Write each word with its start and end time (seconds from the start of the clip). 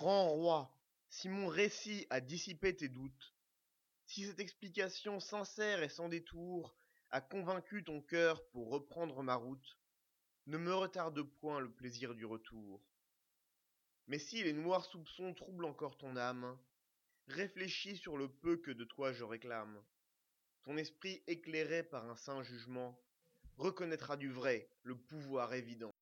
Grand 0.00 0.28
roi, 0.28 0.72
si 1.08 1.28
mon 1.28 1.48
récit 1.48 2.06
a 2.08 2.20
dissipé 2.20 2.76
tes 2.76 2.88
doutes, 2.88 3.34
si 4.06 4.24
cette 4.24 4.38
explication 4.38 5.18
sincère 5.18 5.82
et 5.82 5.88
sans 5.88 6.08
détour 6.08 6.76
a 7.10 7.20
convaincu 7.20 7.82
ton 7.82 8.00
cœur 8.00 8.46
pour 8.50 8.70
reprendre 8.70 9.24
ma 9.24 9.34
route, 9.34 9.76
ne 10.46 10.56
me 10.56 10.72
retarde 10.72 11.20
point 11.40 11.58
le 11.58 11.68
plaisir 11.68 12.14
du 12.14 12.24
retour. 12.24 12.80
Mais 14.06 14.20
si 14.20 14.44
les 14.44 14.52
noirs 14.52 14.84
soupçons 14.84 15.34
troublent 15.34 15.64
encore 15.64 15.98
ton 15.98 16.14
âme, 16.16 16.56
réfléchis 17.26 17.96
sur 17.96 18.16
le 18.16 18.28
peu 18.28 18.56
que 18.56 18.70
de 18.70 18.84
toi 18.84 19.12
je 19.12 19.24
réclame. 19.24 19.82
Ton 20.62 20.76
esprit 20.76 21.24
éclairé 21.26 21.82
par 21.82 22.08
un 22.08 22.14
saint 22.14 22.44
jugement 22.44 22.96
reconnaîtra 23.56 24.16
du 24.16 24.30
vrai 24.30 24.70
le 24.84 24.96
pouvoir 24.96 25.54
évident. 25.54 25.92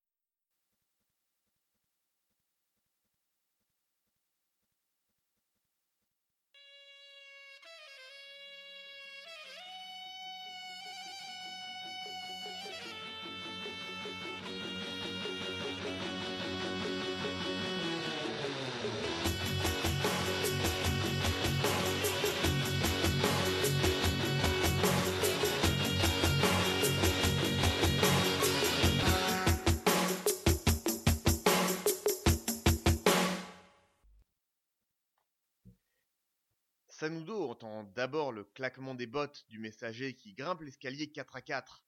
Sanudo 37.06 37.50
entend 37.50 37.84
d'abord 37.94 38.32
le 38.32 38.42
claquement 38.42 38.96
des 38.96 39.06
bottes 39.06 39.46
du 39.48 39.60
messager 39.60 40.16
qui 40.16 40.34
grimpe 40.34 40.62
l'escalier 40.62 41.12
quatre 41.12 41.36
à 41.36 41.40
quatre. 41.40 41.84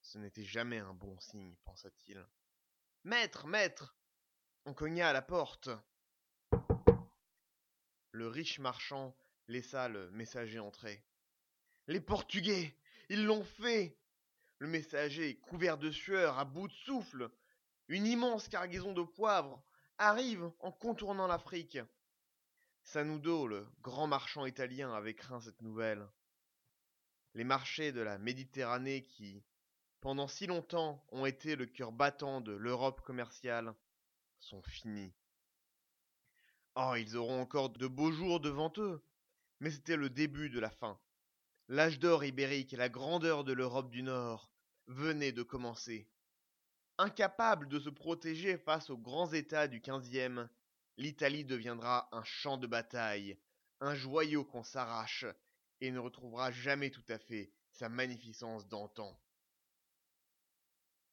Ce 0.00 0.18
n'était 0.18 0.42
jamais 0.42 0.78
un 0.78 0.92
bon 0.92 1.16
signe, 1.20 1.54
pensa-t-il. 1.64 2.26
Maître, 3.04 3.46
maître 3.46 3.96
On 4.64 4.74
cogna 4.74 5.10
à 5.10 5.12
la 5.12 5.22
porte. 5.22 5.70
Le 8.10 8.26
riche 8.26 8.58
marchand 8.58 9.16
laissa 9.46 9.88
le 9.88 10.10
messager 10.10 10.58
entrer. 10.58 11.04
Les 11.86 12.00
Portugais 12.00 12.74
Ils 13.08 13.24
l'ont 13.24 13.44
fait 13.44 13.96
Le 14.58 14.66
messager, 14.66 15.36
couvert 15.36 15.78
de 15.78 15.92
sueur, 15.92 16.40
à 16.40 16.44
bout 16.44 16.66
de 16.66 16.72
souffle, 16.72 17.30
une 17.86 18.08
immense 18.08 18.48
cargaison 18.48 18.94
de 18.94 19.04
poivre, 19.04 19.62
arrive 19.98 20.50
en 20.58 20.72
contournant 20.72 21.28
l'Afrique. 21.28 21.78
Sanudo, 22.84 23.46
le 23.46 23.66
grand 23.80 24.06
marchand 24.06 24.44
italien, 24.44 24.92
avait 24.92 25.14
craint 25.14 25.40
cette 25.40 25.62
nouvelle. 25.62 26.06
Les 27.34 27.44
marchés 27.44 27.92
de 27.92 28.00
la 28.00 28.18
Méditerranée 28.18 29.02
qui, 29.02 29.42
pendant 30.00 30.28
si 30.28 30.46
longtemps, 30.46 31.02
ont 31.10 31.24
été 31.24 31.56
le 31.56 31.66
cœur 31.66 31.92
battant 31.92 32.40
de 32.40 32.52
l'Europe 32.52 33.00
commerciale, 33.00 33.74
sont 34.38 34.62
finis. 34.62 35.14
Oh, 36.74 36.94
ils 36.98 37.16
auront 37.16 37.40
encore 37.40 37.70
de 37.70 37.86
beaux 37.86 38.12
jours 38.12 38.40
devant 38.40 38.72
eux, 38.78 39.02
mais 39.60 39.70
c'était 39.70 39.96
le 39.96 40.10
début 40.10 40.50
de 40.50 40.58
la 40.58 40.70
fin. 40.70 40.98
L'âge 41.68 41.98
d'or 41.98 42.24
ibérique 42.24 42.72
et 42.74 42.76
la 42.76 42.88
grandeur 42.88 43.44
de 43.44 43.52
l'Europe 43.52 43.90
du 43.90 44.02
Nord 44.02 44.50
venaient 44.88 45.32
de 45.32 45.42
commencer. 45.42 46.08
Incapable 46.98 47.68
de 47.68 47.78
se 47.78 47.88
protéger 47.88 48.58
face 48.58 48.90
aux 48.90 48.98
grands 48.98 49.32
États 49.32 49.68
du 49.68 49.80
quinzième, 49.80 50.48
l'Italie 50.96 51.44
deviendra 51.44 52.08
un 52.12 52.24
champ 52.24 52.56
de 52.56 52.66
bataille, 52.66 53.38
un 53.80 53.94
joyau 53.94 54.44
qu'on 54.44 54.62
s'arrache, 54.62 55.26
et 55.80 55.90
ne 55.90 55.98
retrouvera 55.98 56.52
jamais 56.52 56.90
tout 56.90 57.04
à 57.08 57.18
fait 57.18 57.52
sa 57.72 57.88
magnificence 57.88 58.68
d'antan. 58.68 59.20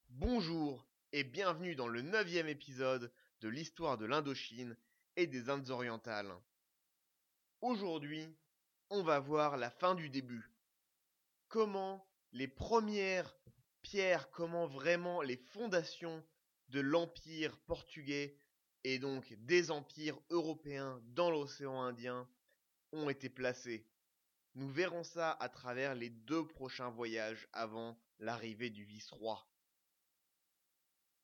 Bonjour 0.09 0.87
et 1.11 1.23
bienvenue 1.23 1.75
dans 1.75 1.87
le 1.87 2.01
neuvième 2.01 2.47
épisode 2.47 3.11
de 3.41 3.49
l'histoire 3.49 3.97
de 3.97 4.05
l'Indochine 4.05 4.77
et 5.15 5.27
des 5.27 5.49
Indes 5.49 5.69
orientales. 5.69 6.33
Aujourd'hui, 7.61 8.27
on 8.89 9.03
va 9.03 9.19
voir 9.19 9.57
la 9.57 9.69
fin 9.69 9.95
du 9.95 10.09
début. 10.09 10.51
Comment 11.47 12.07
les 12.31 12.47
premières 12.47 13.35
pierres, 13.81 14.29
comment 14.31 14.67
vraiment 14.67 15.21
les 15.21 15.37
fondations 15.37 16.23
de 16.69 16.79
l'empire 16.79 17.57
portugais 17.61 18.37
et 18.83 18.99
donc 18.99 19.33
des 19.45 19.71
empires 19.71 20.19
européens 20.29 21.01
dans 21.07 21.31
l'océan 21.31 21.81
Indien 21.81 22.27
ont 22.91 23.09
été 23.09 23.29
placés. 23.29 23.85
Nous 24.55 24.69
verrons 24.69 25.03
ça 25.03 25.31
à 25.39 25.49
travers 25.49 25.95
les 25.95 26.09
deux 26.09 26.45
prochains 26.47 26.89
voyages 26.89 27.47
avant 27.53 27.97
l'arrivée 28.19 28.69
du 28.69 28.83
vice-roi. 28.83 29.47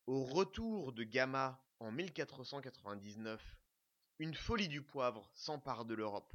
Au 0.08 0.24
retour 0.24 0.94
de 0.94 1.04
Gama 1.04 1.60
en 1.80 1.92
1499, 1.92 3.58
une 4.20 4.36
folie 4.36 4.68
du 4.68 4.82
poivre 4.82 5.30
s'empare 5.34 5.86
de 5.86 5.96
l'Europe. 5.96 6.34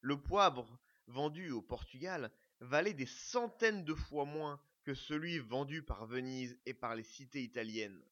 Le 0.00 0.20
poivre 0.20 0.78
vendu 1.06 1.50
au 1.50 1.60
Portugal 1.60 2.30
valait 2.60 2.94
des 2.94 3.06
centaines 3.06 3.84
de 3.84 3.94
fois 3.94 4.24
moins 4.24 4.60
que 4.84 4.94
celui 4.94 5.38
vendu 5.38 5.82
par 5.82 6.06
Venise 6.06 6.56
et 6.66 6.74
par 6.74 6.94
les 6.94 7.02
cités 7.02 7.42
italiennes 7.42 8.02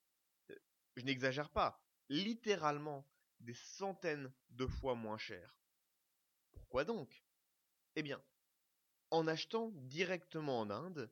je 0.97 1.05
n'exagère 1.05 1.51
pas, 1.51 1.83
littéralement 2.09 3.07
des 3.41 3.55
centaines 3.55 4.33
de 4.51 4.67
fois 4.67 4.95
moins 4.95 5.19
cher. 5.19 5.57
Pourquoi 6.53 6.85
donc? 6.85 7.25
Eh 7.97 8.03
bien, 8.03 8.23
en 9.11 9.27
achetant 9.27 9.71
directement 9.75 10.61
en 10.61 10.71
Inde, 10.71 11.11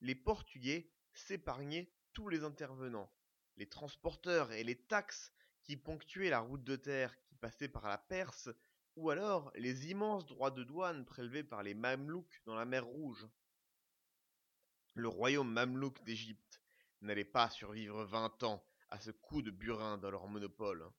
les 0.00 0.14
Portugais 0.14 0.90
s'épargnaient 1.12 1.90
tous 2.12 2.28
les 2.28 2.44
intervenants, 2.44 3.10
les 3.56 3.68
transporteurs 3.68 4.52
et 4.52 4.64
les 4.64 4.76
taxes 4.76 5.32
qui 5.62 5.76
ponctuaient 5.76 6.30
la 6.30 6.40
route 6.40 6.64
de 6.64 6.76
terre 6.76 7.18
qui 7.22 7.34
passait 7.34 7.68
par 7.68 7.88
la 7.88 7.98
Perse, 7.98 8.48
ou 8.96 9.10
alors 9.10 9.52
les 9.54 9.90
immenses 9.90 10.26
droits 10.26 10.50
de 10.50 10.64
douane 10.64 11.04
prélevés 11.04 11.44
par 11.44 11.62
les 11.62 11.74
Mamelouks 11.74 12.42
dans 12.44 12.54
la 12.54 12.64
mer 12.64 12.84
Rouge. 12.84 13.28
Le 14.94 15.08
royaume 15.08 15.52
mamelouk 15.52 16.02
d'Égypte 16.02 16.60
n'allait 17.02 17.24
pas 17.24 17.50
survivre 17.50 18.04
vingt 18.04 18.42
ans 18.42 18.67
à 18.90 19.00
ce 19.00 19.10
coup 19.10 19.42
de 19.42 19.50
burin 19.50 19.98
dans 19.98 20.10
leur 20.10 20.28
monopole. 20.28 20.90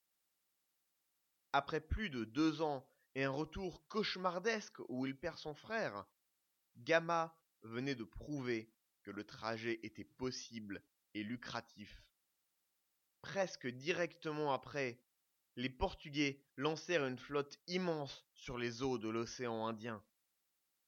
Après 1.53 1.81
plus 1.81 2.09
de 2.09 2.23
deux 2.25 2.61
ans 2.61 2.87
et 3.15 3.23
un 3.23 3.31
retour 3.31 3.87
cauchemardesque 3.87 4.79
où 4.87 5.05
il 5.05 5.17
perd 5.17 5.37
son 5.37 5.53
frère, 5.53 6.05
Gama 6.77 7.35
venait 7.63 7.95
de 7.95 8.03
prouver 8.03 8.71
que 9.03 9.11
le 9.11 9.23
trajet 9.23 9.79
était 9.83 10.03
possible 10.03 10.83
et 11.13 11.23
lucratif. 11.23 12.03
Presque 13.21 13.67
directement 13.67 14.53
après, 14.53 15.01
les 15.55 15.69
Portugais 15.69 16.45
lancèrent 16.55 17.05
une 17.05 17.17
flotte 17.17 17.59
immense 17.67 18.25
sur 18.33 18.57
les 18.57 18.81
eaux 18.81 18.97
de 18.97 19.09
l'océan 19.09 19.67
Indien. 19.67 20.01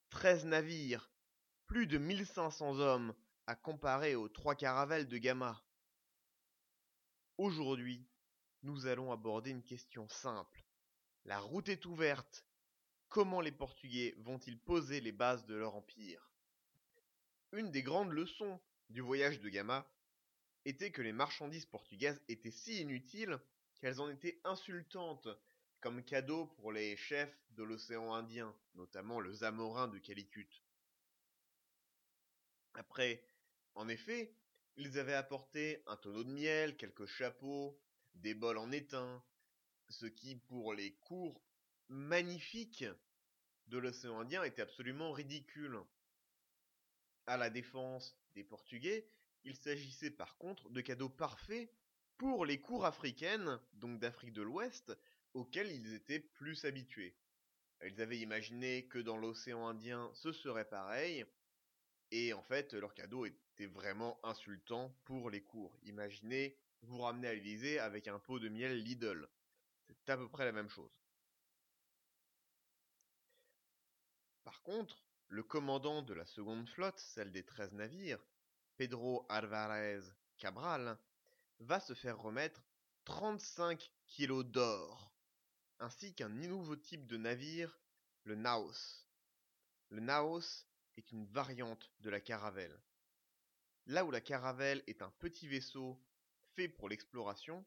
Treize 0.10 0.46
navires, 0.46 1.12
plus 1.68 1.88
de 1.88 1.98
1500 1.98 2.80
hommes 2.80 3.14
à 3.48 3.56
comparer 3.56 4.16
aux 4.16 4.30
trois 4.30 4.56
caravelles 4.56 5.08
de 5.08 5.18
Gama. 5.18 5.62
Aujourd'hui, 7.38 8.06
nous 8.64 8.86
allons 8.88 9.12
aborder 9.12 9.52
une 9.52 9.64
question 9.64 10.08
simple. 10.10 10.64
La 11.26 11.40
route 11.40 11.70
est 11.70 11.86
ouverte. 11.86 12.46
Comment 13.10 13.42
les 13.42 13.52
Portugais 13.52 14.16
vont-ils 14.20 14.60
poser 14.60 15.02
les 15.02 15.12
bases 15.12 15.46
de 15.46 15.56
leur 15.56 15.76
empire? 15.76 16.32
Une 17.52 17.72
des 17.72 17.84
grandes 17.84 18.12
leçons 18.12 18.62
du 18.90 19.02
voyage 19.02 19.40
de 19.40 19.50
Gama 19.50 19.90
était 20.66 20.92
que 20.92 21.02
les 21.02 21.14
marchandises 21.14 21.66
portugaises 21.66 22.22
étaient 22.28 22.52
si 22.52 22.82
inutiles 22.82 23.40
qu'elles 23.80 24.00
en 24.00 24.10
étaient 24.10 24.40
insultantes 24.44 25.28
comme 25.80 26.04
cadeau 26.04 26.46
pour 26.46 26.72
les 26.72 26.96
chefs 26.96 27.36
de 27.52 27.64
l'océan 27.64 28.14
Indien, 28.14 28.56
notamment 28.76 29.20
le 29.20 29.34
Zamorin 29.34 29.88
de 29.88 29.98
Calicut. 29.98 30.64
Après, 32.76 33.26
en 33.74 33.90
effet, 33.90 34.34
ils 34.78 34.98
avaient 35.00 35.14
apporté 35.14 35.84
un 35.88 35.98
tonneau 35.98 36.24
de 36.24 36.32
miel, 36.32 36.78
quelques 36.78 37.06
chapeaux, 37.06 37.80
des 38.16 38.34
bols 38.34 38.58
en 38.58 38.72
étain, 38.72 39.24
ce 39.90 40.06
qui, 40.06 40.36
pour 40.36 40.74
les 40.74 40.94
cours 40.96 41.42
magnifiques 41.90 42.86
de 43.68 43.78
l'océan 43.78 44.20
Indien, 44.20 44.44
était 44.44 44.62
absolument 44.62 45.12
ridicule. 45.12 45.80
À 47.28 47.38
la 47.38 47.50
défense 47.50 48.18
des 48.34 48.44
Portugais, 48.44 49.08
il 49.44 49.56
s'agissait 49.56 50.12
par 50.12 50.38
contre 50.38 50.70
de 50.70 50.82
cadeaux 50.82 51.10
parfaits 51.10 51.72
pour 52.18 52.46
les 52.46 52.60
cours 52.60 52.86
africaines, 52.86 53.60
donc 53.74 54.00
d'Afrique 54.00 54.34
de 54.34 54.42
l'Ouest, 54.42 54.96
auxquelles 55.34 55.72
ils 55.72 55.94
étaient 55.94 56.20
plus 56.20 56.66
habitués. 56.66 57.16
Ils 57.84 58.02
avaient 58.02 58.20
imaginé 58.20 58.88
que 58.88 59.00
dans 59.00 59.18
l'océan 59.18 59.68
Indien 59.68 60.12
ce 60.14 60.32
serait 60.32 60.70
pareil, 60.70 61.26
et 62.12 62.34
en 62.34 62.44
fait 62.44 62.74
leur 62.74 62.94
cadeau 62.94 63.26
était 63.26 63.66
vraiment 63.66 64.20
insultant 64.24 64.94
pour 65.06 65.30
les 65.30 65.42
cours. 65.42 65.78
Imaginez 65.84 66.58
vous 66.84 67.02
ramenez 67.02 67.28
à 67.28 67.34
l'Élysée 67.34 67.80
avec 67.80 68.08
un 68.08 68.20
pot 68.20 68.40
de 68.40 68.50
miel 68.50 68.82
Lidl. 68.84 69.30
C'est 69.88 70.10
à 70.10 70.18
peu 70.18 70.28
près 70.30 70.46
la 70.46 70.52
même 70.52 70.70
chose. 70.70 70.92
Par 74.44 74.62
contre, 74.64 75.06
le 75.28 75.44
commandant 75.44 76.02
de 76.02 76.14
la 76.14 76.26
seconde 76.26 76.68
flotte, 76.68 77.00
celle 77.00 77.32
des 77.32 77.44
13 77.44 77.74
navires, 77.74 78.24
Pedro 78.78 79.26
Alvarez 79.30 80.02
Cabral, 80.38 80.98
va 81.60 81.80
se 81.80 81.94
faire 81.94 82.20
remettre 82.20 82.64
35 83.06 83.92
kilos 84.08 84.46
d'or, 84.46 85.14
ainsi 85.80 86.14
qu'un 86.14 86.30
nouveau 86.30 86.76
type 86.76 87.06
de 87.06 87.18
navire, 87.18 87.80
le 88.24 88.36
Naos. 88.36 89.06
Le 89.90 90.00
Naos 90.00 90.66
est 90.98 91.12
une 91.12 91.26
variante 91.26 91.92
de 92.00 92.10
la 92.10 92.20
caravelle. 92.20 92.80
Là 93.88 94.06
où 94.06 94.12
la 94.12 94.22
caravelle 94.22 94.84
est 94.88 95.02
un 95.02 95.12
petit 95.20 95.48
vaisseau 95.48 96.00
fait 96.56 96.68
pour 96.68 96.90
l'exploration, 96.90 97.66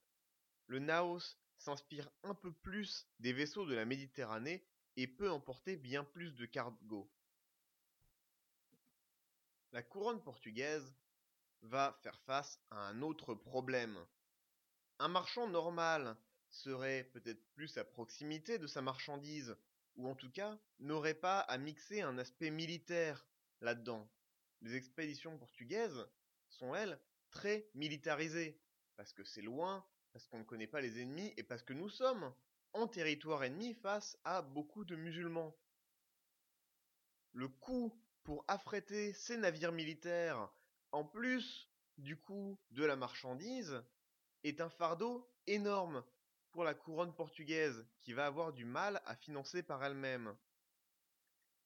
le 0.67 0.79
Naos 0.79 1.37
s'inspire 1.59 2.11
un 2.23 2.35
peu 2.35 2.53
plus 2.53 3.06
des 3.21 3.32
vaisseaux 3.32 3.67
de 3.67 3.75
la 3.75 3.85
Méditerranée 3.85 4.67
et 4.97 5.06
peut 5.06 5.31
emporter 5.31 5.76
bien 5.76 6.05
plus 6.05 6.35
de 6.35 6.47
cargo. 6.47 7.11
La 9.73 9.82
couronne 9.82 10.23
portugaise 10.23 10.94
va 11.62 11.99
faire 12.03 12.19
face 12.20 12.61
à 12.70 12.77
un 12.77 13.03
autre 13.03 13.35
problème. 13.35 13.99
Un 14.99 15.09
marchand 15.09 15.49
normal 15.49 16.17
serait 16.49 17.11
peut-être 17.12 17.44
plus 17.55 17.77
à 17.77 17.85
proximité 17.85 18.59
de 18.59 18.69
sa 18.69 18.82
marchandise, 18.82 19.56
ou 19.96 20.08
en 20.08 20.14
tout 20.14 20.31
cas 20.31 20.58
n'aurait 20.79 21.14
pas 21.14 21.41
à 21.41 21.58
mixer 21.58 22.02
un 22.02 22.19
aspect 22.19 22.50
militaire 22.50 23.26
là-dedans. 23.61 24.08
Les 24.61 24.76
expéditions 24.76 25.37
portugaises 25.38 26.06
sont, 26.49 26.75
elles, 26.75 26.99
très 27.31 27.69
militarisées, 27.75 28.58
parce 28.96 29.12
que 29.12 29.25
c'est 29.25 29.43
loin, 29.43 29.85
parce 30.12 30.26
qu'on 30.26 30.38
ne 30.38 30.44
connaît 30.44 30.67
pas 30.67 30.81
les 30.81 31.00
ennemis, 31.00 31.32
et 31.37 31.43
parce 31.43 31.62
que 31.62 31.73
nous 31.73 31.88
sommes 31.88 32.32
en 32.73 32.87
territoire 32.88 33.44
ennemi 33.44 33.75
face 33.75 34.19
à 34.25 34.43
beaucoup 34.43 34.85
de 34.85 34.96
musulmans. 34.96 35.56
Le 37.32 37.49
coût 37.49 37.93
pour 38.23 38.44
affréter 38.49 39.12
ces 39.12 39.37
navires 39.37 39.73
militaires, 39.73 40.49
en 40.93 41.05
plus 41.05 41.69
du 41.99 42.17
coût 42.17 42.58
de 42.70 42.85
la 42.85 42.96
marchandise, 42.96 43.82
est 44.44 44.61
un 44.61 44.70
fardeau 44.70 45.29
énorme 45.46 46.05
la 46.62 46.75
couronne 46.75 47.15
portugaise, 47.15 47.85
qui 48.01 48.12
va 48.12 48.27
avoir 48.27 48.53
du 48.53 48.65
mal 48.65 49.03
à 49.06 49.17
financer 49.17 49.62
par 49.65 49.83
elle-même. 49.83 50.37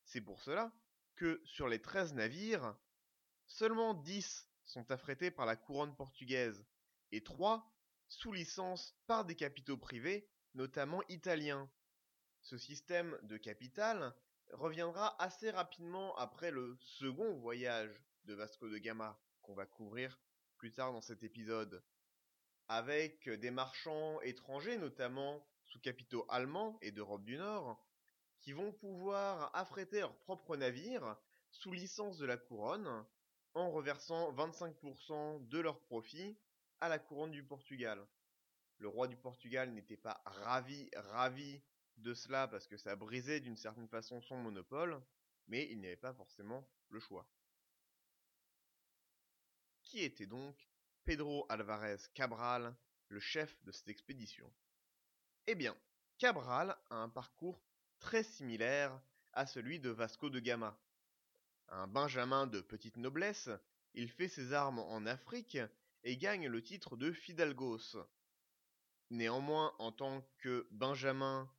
C'est 0.04 0.22
pour 0.22 0.40
cela 0.40 0.72
que 1.16 1.42
sur 1.44 1.68
les 1.68 1.82
13 1.82 2.14
navires, 2.14 2.74
seulement 3.46 3.92
10 3.92 4.48
sont 4.64 4.90
affrétés 4.90 5.30
par 5.30 5.44
la 5.44 5.56
couronne 5.56 5.94
portugaise 5.94 6.64
et 7.12 7.22
3 7.22 7.70
sous 8.08 8.32
licence 8.32 8.96
par 9.06 9.24
des 9.24 9.34
capitaux 9.34 9.76
privés, 9.76 10.30
notamment 10.54 11.02
italiens. 11.08 11.70
Ce 12.40 12.56
système 12.56 13.18
de 13.22 13.36
capital 13.36 14.14
reviendra 14.52 15.20
assez 15.22 15.50
rapidement 15.50 16.16
après 16.16 16.50
le 16.50 16.78
second 16.80 17.34
voyage 17.34 18.02
de 18.24 18.34
Vasco 18.34 18.68
de 18.68 18.78
Gama 18.78 19.20
qu'on 19.42 19.54
va 19.54 19.66
couvrir 19.66 20.18
plus 20.56 20.72
tard 20.72 20.92
dans 20.92 21.00
cet 21.00 21.22
épisode, 21.22 21.82
avec 22.68 23.28
des 23.28 23.50
marchands 23.50 24.20
étrangers 24.20 24.78
notamment 24.78 25.46
sous 25.64 25.80
capitaux 25.80 26.26
allemands 26.28 26.78
et 26.82 26.92
d'Europe 26.92 27.24
du 27.24 27.36
Nord, 27.36 27.82
qui 28.40 28.52
vont 28.52 28.72
pouvoir 28.72 29.50
affréter 29.54 30.00
leurs 30.00 30.16
propres 30.20 30.56
navires 30.56 31.16
sous 31.50 31.72
licence 31.72 32.18
de 32.18 32.26
la 32.26 32.36
couronne 32.36 33.04
en 33.54 33.70
reversant 33.70 34.32
25% 34.32 35.48
de 35.48 35.58
leurs 35.58 35.80
profits 35.80 36.38
à 36.80 36.88
la 36.88 36.98
couronne 36.98 37.32
du 37.32 37.42
Portugal. 37.42 38.06
Le 38.78 38.88
roi 38.88 39.08
du 39.08 39.16
Portugal 39.16 39.72
n'était 39.72 39.96
pas 39.96 40.22
ravi, 40.24 40.88
ravi 40.94 41.60
de 41.96 42.14
cela 42.14 42.46
parce 42.46 42.66
que 42.66 42.76
ça 42.76 42.94
brisait 42.94 43.40
d'une 43.40 43.56
certaine 43.56 43.88
façon 43.88 44.20
son 44.22 44.36
monopole, 44.36 45.02
mais 45.48 45.68
il 45.70 45.80
n'y 45.80 45.86
avait 45.86 45.96
pas 45.96 46.14
forcément 46.14 46.68
le 46.90 47.00
choix. 47.00 47.28
Qui 49.82 50.00
était 50.04 50.26
donc 50.26 50.67
Pedro 51.08 51.46
Alvarez 51.48 51.96
Cabral, 52.12 52.76
le 53.08 53.18
chef 53.18 53.56
de 53.64 53.72
cette 53.72 53.88
expédition 53.88 54.52
Eh 55.46 55.54
bien, 55.54 55.74
Cabral 56.18 56.76
a 56.90 56.96
un 56.96 57.08
parcours 57.08 57.62
très 57.98 58.22
similaire 58.22 59.00
à 59.32 59.46
celui 59.46 59.80
de 59.80 59.88
Vasco 59.88 60.28
de 60.28 60.38
Gama. 60.38 60.78
Un 61.68 61.86
benjamin 61.86 62.46
de 62.46 62.60
petite 62.60 62.98
noblesse, 62.98 63.48
il 63.94 64.10
fait 64.10 64.28
ses 64.28 64.52
armes 64.52 64.80
en 64.80 65.06
Afrique 65.06 65.56
et 66.04 66.18
gagne 66.18 66.46
le 66.46 66.62
titre 66.62 66.94
de 66.98 67.10
Fidalgos. 67.10 67.96
Néanmoins, 69.08 69.74
en 69.78 69.92
tant 69.92 70.22
que 70.36 70.68
benjamin 70.72 71.50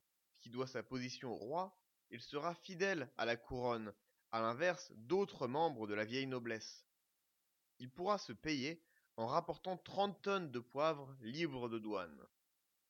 qui 0.42 0.52
doit 0.52 0.68
sa 0.68 0.84
position 0.84 1.31
au 1.31 1.38
roi, 1.38 1.75
il 2.12 2.22
sera 2.22 2.54
fidèle 2.54 3.12
à 3.18 3.25
la 3.25 3.36
couronne, 3.36 3.95
à 4.31 4.42
l'inverse 4.42 4.92
d'autres 4.92 5.48
membres 5.48 5.88
de 5.88 5.95
la 5.95 6.06
vieille 6.06 6.28
noblesse. 6.28 6.86
Il 7.80 7.90
pourra 7.90 8.19
se 8.19 8.34
payer 8.34 8.86
en 9.19 9.27
rapportant 9.27 9.75
30 9.75 10.21
tonnes 10.21 10.50
de 10.50 10.60
poivre 10.60 11.13
libres 11.19 11.68
de 11.68 11.77
douane, 11.77 12.25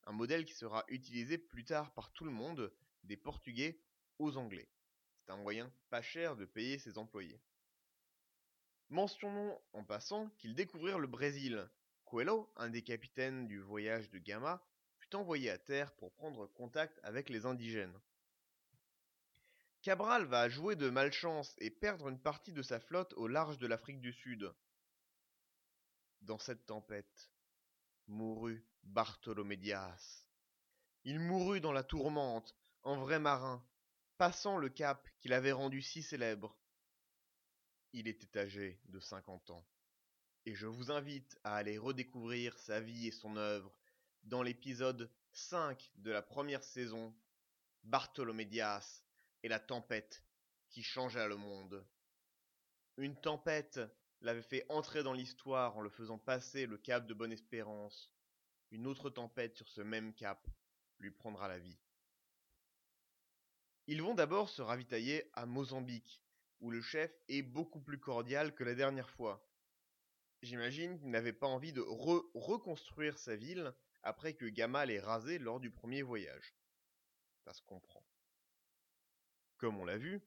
un 0.03 0.11
modèle 0.11 0.45
qui 0.45 0.53
sera 0.53 0.85
utilisé 0.87 1.39
plus 1.39 1.65
tard 1.65 1.91
par 1.95 2.11
tout 2.11 2.23
le 2.23 2.29
monde, 2.29 2.71
des 3.03 3.17
Portugais 3.17 3.81
aux 4.19 4.37
Anglais. 4.37 4.69
C'est 5.17 5.31
un 5.31 5.37
moyen 5.37 5.73
pas 5.89 6.03
cher 6.03 6.35
de 6.35 6.45
payer 6.45 6.77
ses 6.77 6.99
employés. 6.99 7.41
Mentionnons 8.89 9.59
en 9.73 9.83
passant 9.83 10.29
qu'ils 10.37 10.53
découvrirent 10.53 10.99
le 10.99 11.07
Brésil. 11.07 11.67
Coelho, 12.05 12.53
un 12.57 12.69
des 12.69 12.83
capitaines 12.83 13.47
du 13.47 13.59
voyage 13.59 14.11
de 14.11 14.19
Gama, 14.19 14.63
fut 14.99 15.15
envoyé 15.15 15.49
à 15.49 15.57
terre 15.57 15.95
pour 15.95 16.13
prendre 16.13 16.45
contact 16.45 16.99
avec 17.01 17.29
les 17.29 17.47
indigènes. 17.47 17.99
Cabral 19.81 20.25
va 20.25 20.47
jouer 20.47 20.75
de 20.75 20.91
malchance 20.91 21.55
et 21.57 21.71
perdre 21.71 22.07
une 22.07 22.21
partie 22.21 22.53
de 22.53 22.61
sa 22.61 22.79
flotte 22.79 23.13
au 23.13 23.27
large 23.27 23.57
de 23.57 23.65
l'Afrique 23.65 23.99
du 23.99 24.13
Sud. 24.13 24.53
Dans 26.21 26.37
cette 26.37 26.65
tempête, 26.65 27.31
mourut 28.07 28.65
Bartholomé 28.83 29.57
Dias. 29.57 30.25
Il 31.03 31.19
mourut 31.19 31.61
dans 31.61 31.71
la 31.71 31.83
tourmente, 31.83 32.55
en 32.83 32.97
vrai 32.97 33.19
marin, 33.19 33.65
passant 34.17 34.57
le 34.57 34.69
cap 34.69 35.07
qu'il 35.19 35.33
avait 35.33 35.51
rendu 35.51 35.81
si 35.81 36.03
célèbre. 36.03 36.57
Il 37.93 38.07
était 38.07 38.37
âgé 38.37 38.79
de 38.85 38.99
cinquante 38.99 39.49
ans, 39.49 39.65
et 40.45 40.53
je 40.55 40.67
vous 40.67 40.91
invite 40.91 41.39
à 41.43 41.55
aller 41.55 41.77
redécouvrir 41.77 42.57
sa 42.59 42.79
vie 42.79 43.07
et 43.07 43.11
son 43.11 43.37
œuvre 43.37 43.73
dans 44.23 44.43
l'épisode 44.43 45.11
5 45.31 45.91
de 45.95 46.11
la 46.11 46.21
première 46.21 46.63
saison, 46.63 47.15
Bartholomé 47.83 48.45
Dias 48.45 49.03
et 49.43 49.47
la 49.47 49.59
tempête 49.59 50.23
qui 50.69 50.83
changea 50.83 51.27
le 51.27 51.37
monde. 51.37 51.85
Une 52.97 53.19
tempête 53.19 53.79
l'avait 54.21 54.41
fait 54.41 54.65
entrer 54.69 55.03
dans 55.03 55.13
l'histoire 55.13 55.77
en 55.77 55.81
le 55.81 55.89
faisant 55.89 56.17
passer 56.17 56.65
le 56.65 56.77
cap 56.77 57.05
de 57.05 57.13
Bonne-Espérance. 57.13 58.11
Une 58.71 58.87
autre 58.87 59.09
tempête 59.09 59.55
sur 59.55 59.67
ce 59.69 59.81
même 59.81 60.13
cap 60.13 60.45
lui 60.99 61.11
prendra 61.11 61.47
la 61.47 61.59
vie. 61.59 61.79
Ils 63.87 64.01
vont 64.01 64.13
d'abord 64.13 64.49
se 64.49 64.61
ravitailler 64.61 65.29
à 65.33 65.45
Mozambique, 65.45 66.21
où 66.59 66.69
le 66.69 66.81
chef 66.81 67.11
est 67.27 67.41
beaucoup 67.41 67.79
plus 67.79 67.99
cordial 67.99 68.53
que 68.53 68.63
la 68.63 68.75
dernière 68.75 69.09
fois. 69.09 69.43
J'imagine 70.41 70.99
qu'il 70.99 71.09
n'avait 71.09 71.33
pas 71.33 71.47
envie 71.47 71.73
de 71.73 71.81
reconstruire 71.81 73.17
sa 73.17 73.35
ville 73.35 73.73
après 74.03 74.33
que 74.33 74.45
Gama 74.45 74.85
l'ait 74.85 74.99
rasé 74.99 75.39
lors 75.39 75.59
du 75.59 75.71
premier 75.71 76.01
voyage. 76.01 76.53
Ça 77.45 77.53
se 77.53 77.63
comprend. 77.63 78.05
Comme 79.57 79.77
on 79.79 79.85
l'a 79.85 79.97
vu, 79.97 80.21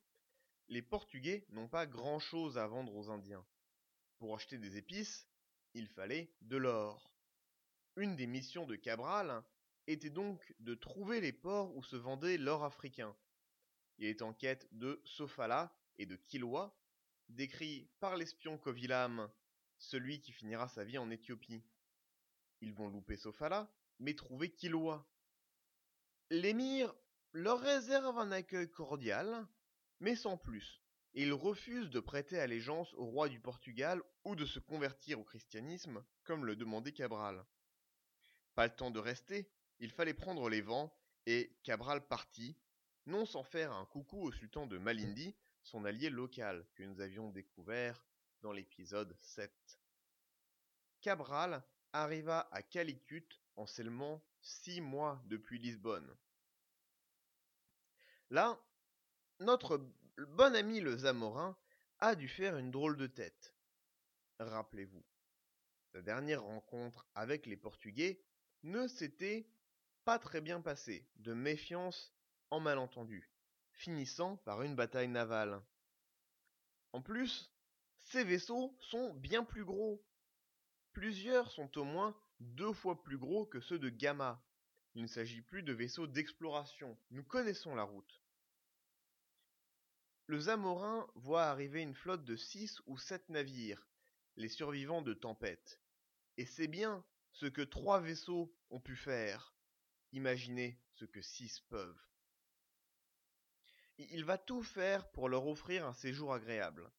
les 0.68 0.82
Portugais 0.82 1.46
n'ont 1.50 1.68
pas 1.68 1.86
grand-chose 1.86 2.58
à 2.58 2.66
vendre 2.66 2.94
aux 2.94 3.10
Indiens. 3.10 3.46
Pour 4.22 4.36
acheter 4.36 4.56
des 4.56 4.76
épices, 4.76 5.26
il 5.74 5.88
fallait 5.88 6.32
de 6.42 6.56
l'or. 6.56 7.12
Une 7.96 8.14
des 8.14 8.28
missions 8.28 8.66
de 8.66 8.76
Cabral 8.76 9.42
était 9.88 10.10
donc 10.10 10.54
de 10.60 10.76
trouver 10.76 11.20
les 11.20 11.32
ports 11.32 11.74
où 11.74 11.82
se 11.82 11.96
vendait 11.96 12.38
l'or 12.38 12.62
africain. 12.62 13.16
Il 13.98 14.06
est 14.06 14.22
en 14.22 14.32
quête 14.32 14.68
de 14.70 15.02
Sofala, 15.04 15.76
et 15.98 16.06
de 16.06 16.14
Kilwa, 16.14 16.72
décrit 17.30 17.90
par 17.98 18.16
l'espion 18.16 18.58
Kovilam, 18.58 19.28
celui 19.78 20.20
qui 20.20 20.30
finira 20.30 20.68
sa 20.68 20.84
vie 20.84 20.98
en 20.98 21.10
Éthiopie. 21.10 21.64
Ils 22.60 22.72
vont 22.72 22.90
louper 22.90 23.16
Sofala, 23.16 23.74
mais 23.98 24.14
trouver 24.14 24.52
Kilwa. 24.52 25.04
L'émir 26.30 26.94
leur 27.32 27.58
réserve 27.58 28.16
un 28.20 28.30
accueil 28.30 28.70
cordial, 28.70 29.48
mais 29.98 30.14
sans 30.14 30.36
plus, 30.38 30.80
et 31.14 31.22
ils 31.22 31.32
refusent 31.32 31.90
de 31.90 32.00
prêter 32.00 32.38
allégeance 32.38 32.92
au 32.94 33.04
roi 33.04 33.28
du 33.28 33.40
Portugal 33.40 34.02
ou 34.24 34.34
de 34.34 34.46
se 34.46 34.58
convertir 34.58 35.20
au 35.20 35.24
christianisme, 35.24 36.04
comme 36.24 36.46
le 36.46 36.56
demandait 36.56 36.92
Cabral. 36.92 37.44
Pas 38.54 38.66
le 38.66 38.74
temps 38.74 38.90
de 38.90 38.98
rester, 38.98 39.50
il 39.78 39.90
fallait 39.90 40.14
prendre 40.14 40.48
les 40.48 40.60
vents, 40.60 40.94
et 41.26 41.56
Cabral 41.62 42.06
partit, 42.06 42.56
non 43.06 43.26
sans 43.26 43.42
faire 43.42 43.72
un 43.72 43.84
coucou 43.86 44.22
au 44.22 44.32
sultan 44.32 44.66
de 44.66 44.78
Malindi, 44.78 45.34
son 45.62 45.84
allié 45.84 46.10
local 46.10 46.66
que 46.74 46.82
nous 46.82 47.00
avions 47.00 47.30
découvert 47.30 48.04
dans 48.40 48.52
l'épisode 48.52 49.16
7. 49.20 49.52
Cabral 51.00 51.62
arriva 51.92 52.48
à 52.52 52.62
Calicut 52.62 53.28
en 53.56 53.66
seulement 53.66 54.22
six 54.40 54.80
mois 54.80 55.22
depuis 55.26 55.58
Lisbonne. 55.58 56.16
Là, 58.30 58.58
notre 59.40 59.78
bon 60.18 60.54
ami 60.54 60.80
le 60.80 60.96
Zamorin 60.96 61.56
a 61.98 62.14
dû 62.14 62.28
faire 62.28 62.56
une 62.56 62.70
drôle 62.70 62.96
de 62.96 63.06
tête. 63.06 63.54
Rappelez-vous, 64.38 65.04
sa 65.92 66.02
dernière 66.02 66.42
rencontre 66.42 67.06
avec 67.14 67.46
les 67.46 67.56
Portugais 67.56 68.22
ne 68.62 68.86
s'était 68.88 69.48
pas 70.04 70.18
très 70.18 70.40
bien 70.40 70.60
passée, 70.60 71.06
de 71.16 71.32
méfiance 71.32 72.12
en 72.50 72.60
malentendu, 72.60 73.30
finissant 73.72 74.36
par 74.38 74.62
une 74.62 74.74
bataille 74.74 75.08
navale. 75.08 75.62
En 76.92 77.00
plus, 77.00 77.50
ces 77.98 78.24
vaisseaux 78.24 78.76
sont 78.80 79.14
bien 79.14 79.44
plus 79.44 79.64
gros. 79.64 80.04
Plusieurs 80.92 81.50
sont 81.50 81.78
au 81.78 81.84
moins 81.84 82.16
deux 82.40 82.72
fois 82.72 83.02
plus 83.02 83.18
gros 83.18 83.46
que 83.46 83.60
ceux 83.60 83.78
de 83.78 83.88
Gamma. 83.88 84.44
Il 84.94 85.02
ne 85.02 85.08
s'agit 85.08 85.40
plus 85.40 85.62
de 85.62 85.72
vaisseaux 85.72 86.06
d'exploration, 86.06 86.98
nous 87.10 87.24
connaissons 87.24 87.74
la 87.74 87.84
route. 87.84 88.21
Le 90.26 90.38
Zamorin 90.38 91.06
voit 91.14 91.44
arriver 91.44 91.82
une 91.82 91.94
flotte 91.94 92.24
de 92.24 92.36
six 92.36 92.80
ou 92.86 92.96
sept 92.96 93.28
navires, 93.28 93.88
les 94.36 94.48
survivants 94.48 95.02
de 95.02 95.14
tempête. 95.14 95.80
Et 96.36 96.46
c'est 96.46 96.68
bien 96.68 97.04
ce 97.32 97.46
que 97.46 97.62
trois 97.62 98.00
vaisseaux 98.00 98.54
ont 98.70 98.80
pu 98.80 98.96
faire. 98.96 99.54
Imaginez 100.12 100.78
ce 100.94 101.04
que 101.04 101.20
six 101.20 101.60
peuvent. 101.68 102.00
Il 103.98 104.24
va 104.24 104.38
tout 104.38 104.62
faire 104.62 105.10
pour 105.10 105.28
leur 105.28 105.46
offrir 105.46 105.86
un 105.86 105.92
séjour 105.92 106.32
agréable. 106.32 106.90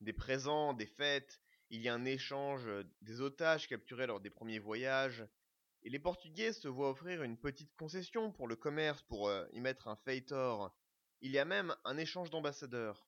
Des 0.00 0.12
présents, 0.12 0.74
des 0.74 0.86
fêtes, 0.86 1.40
il 1.70 1.80
y 1.80 1.88
a 1.88 1.94
un 1.94 2.04
échange 2.04 2.68
des 3.00 3.20
otages 3.20 3.66
capturés 3.66 4.06
lors 4.06 4.20
des 4.20 4.30
premiers 4.30 4.58
voyages, 4.58 5.26
et 5.82 5.90
les 5.90 5.98
Portugais 5.98 6.52
se 6.52 6.68
voient 6.68 6.90
offrir 6.90 7.22
une 7.22 7.38
petite 7.38 7.74
concession 7.76 8.32
pour 8.32 8.48
le 8.48 8.56
commerce, 8.56 9.02
pour 9.02 9.28
euh, 9.28 9.46
y 9.52 9.60
mettre 9.60 9.88
un 9.88 9.96
feitor 9.96 10.76
il 11.20 11.32
y 11.32 11.38
a 11.38 11.44
même 11.44 11.74
un 11.84 11.96
échange 11.96 12.30
d'ambassadeurs. 12.30 13.06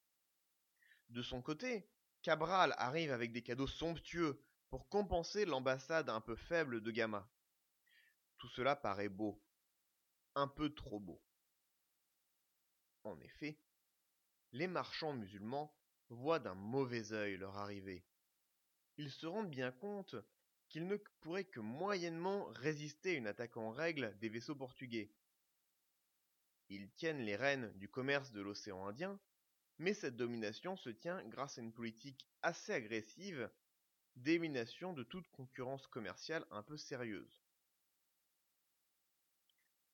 De 1.11 1.23
son 1.23 1.43
côté, 1.43 1.89
Cabral 2.23 2.75
arrive 2.79 3.13
avec 3.13 3.33
des 3.33 3.43
cadeaux 3.43 3.67
somptueux 3.67 4.43
pour 4.71 4.89
compenser 4.89 5.45
l'ambassade 5.45 6.11
un 6.11 6.21
peu 6.21 6.37
faible 6.37 6.83
de 6.83 6.91
Gama. 6.91 7.31
Tout 8.39 8.49
cela 8.49 8.77
paraît 8.77 9.09
beau. 9.09 9.43
Un 10.35 10.49
peu 10.49 10.75
trop 10.75 11.01
beau. 11.01 11.23
En 13.05 13.19
effet, 13.21 13.59
les 14.53 14.67
marchands 14.67 15.15
musulmans 15.15 15.75
voient 16.11 16.39
d'un 16.39 16.55
mauvais 16.55 17.13
œil 17.13 17.37
leur 17.37 17.57
arrivée. 17.57 18.05
Ils 18.97 19.11
se 19.11 19.27
rendent 19.27 19.51
bien 19.51 19.73
compte 19.73 20.17
qu'ils 20.69 20.87
ne 20.87 20.97
pourraient 21.21 21.45
que 21.45 21.61
moyennement 21.61 22.45
résister 22.47 23.11
à 23.11 23.19
une 23.19 23.27
attaque 23.27 23.57
en 23.57 23.71
règle 23.71 24.17
des 24.19 24.29
vaisseaux 24.29 24.55
portugais, 24.55 25.11
ils 26.69 26.91
tiennent 26.91 27.25
les 27.25 27.37
rênes 27.37 27.73
du 27.77 27.89
commerce 27.89 28.33
de 28.33 28.41
l'océan 28.41 28.87
Indien, 28.87 29.19
mais 29.79 29.95
cette 29.95 30.17
domination 30.17 30.77
se 30.77 30.91
tient 30.91 31.23
grâce 31.29 31.59
à 31.59 31.63
une 31.63 31.73
politique 31.73 32.29
assez 32.43 32.73
agressive 32.73 33.51
d'élimination 34.17 34.93
de 34.93 35.05
toute 35.05 35.29
concurrence 35.29 35.87
commerciale 35.87 36.45
un 36.51 36.63
peu 36.63 36.77
sérieuse. 36.77 37.43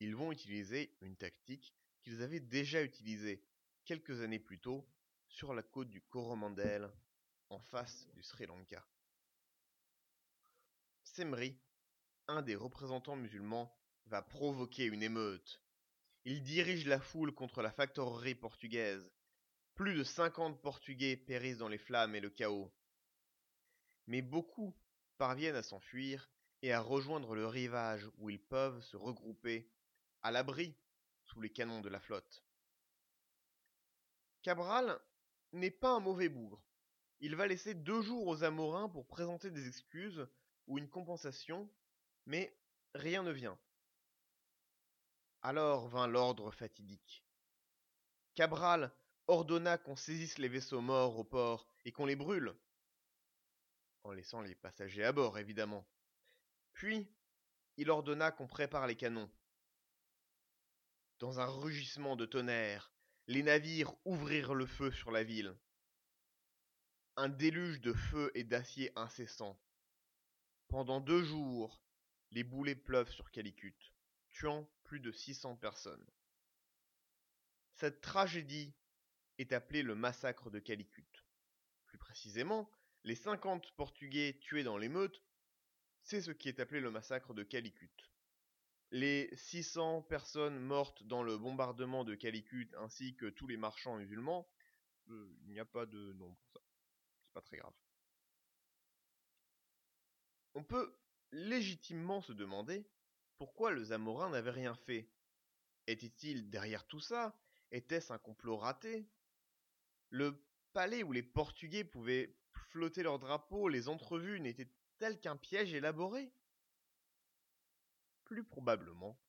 Ils 0.00 0.16
vont 0.16 0.32
utiliser 0.32 0.96
une 1.00 1.16
tactique 1.16 1.74
qu'ils 2.02 2.22
avaient 2.22 2.40
déjà 2.40 2.82
utilisée 2.82 3.42
quelques 3.84 4.20
années 4.22 4.38
plus 4.38 4.58
tôt 4.58 4.86
sur 5.28 5.54
la 5.54 5.62
côte 5.62 5.90
du 5.90 6.00
Coromandel 6.00 6.90
en 7.50 7.60
face 7.60 8.06
du 8.14 8.22
Sri 8.22 8.46
Lanka. 8.46 8.84
Semri, 11.02 11.56
un 12.26 12.42
des 12.42 12.56
représentants 12.56 13.16
musulmans, 13.16 13.76
va 14.06 14.22
provoquer 14.22 14.84
une 14.84 15.02
émeute 15.02 15.63
il 16.24 16.42
dirige 16.42 16.86
la 16.86 17.00
foule 17.00 17.34
contre 17.34 17.60
la 17.60 17.70
factorerie 17.70 18.34
portugaise. 18.34 19.10
Plus 19.74 19.94
de 19.94 20.04
cinquante 20.04 20.60
Portugais 20.62 21.16
périssent 21.16 21.58
dans 21.58 21.68
les 21.68 21.78
flammes 21.78 22.14
et 22.14 22.20
le 22.20 22.30
chaos. 22.30 22.72
Mais 24.06 24.22
beaucoup 24.22 24.74
parviennent 25.18 25.56
à 25.56 25.62
s'enfuir 25.62 26.30
et 26.62 26.72
à 26.72 26.80
rejoindre 26.80 27.34
le 27.34 27.46
rivage 27.46 28.08
où 28.18 28.30
ils 28.30 28.42
peuvent 28.42 28.80
se 28.82 28.96
regrouper, 28.96 29.70
à 30.22 30.30
l'abri, 30.30 30.74
sous 31.24 31.40
les 31.40 31.50
canons 31.50 31.80
de 31.80 31.90
la 31.90 32.00
flotte. 32.00 32.42
Cabral 34.42 34.98
n'est 35.52 35.70
pas 35.70 35.90
un 35.90 36.00
mauvais 36.00 36.28
bougre. 36.28 36.62
Il 37.20 37.36
va 37.36 37.46
laisser 37.46 37.74
deux 37.74 38.00
jours 38.00 38.26
aux 38.26 38.44
Amorins 38.44 38.88
pour 38.88 39.06
présenter 39.06 39.50
des 39.50 39.66
excuses 39.66 40.26
ou 40.66 40.78
une 40.78 40.88
compensation, 40.88 41.70
mais 42.26 42.56
rien 42.94 43.22
ne 43.22 43.30
vient. 43.30 43.58
Alors 45.46 45.88
vint 45.88 46.06
l'ordre 46.06 46.50
fatidique. 46.50 47.22
Cabral 48.34 48.90
ordonna 49.26 49.76
qu'on 49.76 49.94
saisisse 49.94 50.38
les 50.38 50.48
vaisseaux 50.48 50.80
morts 50.80 51.18
au 51.18 51.24
port 51.24 51.68
et 51.84 51.92
qu'on 51.92 52.06
les 52.06 52.16
brûle. 52.16 52.56
En 54.04 54.12
laissant 54.12 54.40
les 54.40 54.54
passagers 54.54 55.04
à 55.04 55.12
bord, 55.12 55.36
évidemment. 55.36 55.86
Puis, 56.72 57.06
il 57.76 57.90
ordonna 57.90 58.30
qu'on 58.30 58.46
prépare 58.46 58.86
les 58.86 58.96
canons. 58.96 59.30
Dans 61.18 61.40
un 61.40 61.46
rugissement 61.46 62.16
de 62.16 62.24
tonnerre, 62.24 62.90
les 63.26 63.42
navires 63.42 63.92
ouvrirent 64.06 64.54
le 64.54 64.64
feu 64.64 64.90
sur 64.92 65.10
la 65.10 65.24
ville. 65.24 65.54
Un 67.16 67.28
déluge 67.28 67.82
de 67.82 67.92
feu 67.92 68.30
et 68.34 68.44
d'acier 68.44 68.92
incessant. 68.96 69.60
Pendant 70.68 71.02
deux 71.02 71.22
jours, 71.22 71.82
les 72.30 72.44
boulets 72.44 72.74
pleuvent 72.74 73.10
sur 73.10 73.30
Calicut 73.30 73.94
tuant 74.34 74.68
plus 74.94 75.00
de 75.00 75.10
600 75.10 75.56
personnes. 75.56 76.06
Cette 77.74 78.00
tragédie 78.00 78.72
est 79.38 79.52
appelée 79.52 79.82
le 79.82 79.96
massacre 79.96 80.50
de 80.50 80.60
Calicut. 80.60 81.24
Plus 81.86 81.98
précisément, 81.98 82.70
les 83.02 83.16
50 83.16 83.72
Portugais 83.72 84.38
tués 84.40 84.62
dans 84.62 84.78
l'émeute, 84.78 85.20
c'est 86.04 86.20
ce 86.20 86.30
qui 86.30 86.48
est 86.48 86.60
appelé 86.60 86.78
le 86.78 86.92
massacre 86.92 87.34
de 87.34 87.42
Calicut. 87.42 87.90
Les 88.92 89.34
600 89.34 90.02
personnes 90.02 90.60
mortes 90.60 91.02
dans 91.02 91.24
le 91.24 91.38
bombardement 91.38 92.04
de 92.04 92.14
Calicut 92.14 92.70
ainsi 92.78 93.16
que 93.16 93.26
tous 93.26 93.48
les 93.48 93.56
marchands 93.56 93.96
musulmans, 93.96 94.48
euh, 95.08 95.36
il 95.42 95.50
n'y 95.54 95.58
a 95.58 95.64
pas 95.64 95.86
de 95.86 96.12
nom 96.12 96.32
pour 96.36 96.46
ça. 96.52 96.60
C'est 97.24 97.32
pas 97.32 97.42
très 97.42 97.56
grave. 97.56 97.74
On 100.54 100.62
peut 100.62 100.96
légitimement 101.32 102.20
se 102.20 102.32
demander 102.32 102.86
pourquoi 103.36 103.70
le 103.72 103.84
Zamorin 103.84 104.30
n'avait 104.30 104.50
rien 104.50 104.74
fait? 104.74 105.08
Était-il 105.86 106.50
derrière 106.50 106.86
tout 106.86 107.00
ça? 107.00 107.38
Était-ce 107.70 108.12
un 108.12 108.18
complot 108.18 108.56
raté? 108.56 109.08
Le 110.10 110.42
palais 110.72 111.02
où 111.02 111.12
les 111.12 111.22
Portugais 111.22 111.84
pouvaient 111.84 112.36
flotter 112.70 113.02
leurs 113.02 113.18
drapeaux, 113.18 113.68
les 113.68 113.88
entrevues 113.88 114.40
n'étaient-elles 114.40 115.20
qu'un 115.20 115.36
piège 115.36 115.74
élaboré? 115.74 116.32
Plus 118.24 118.44
probablement, 118.44 119.20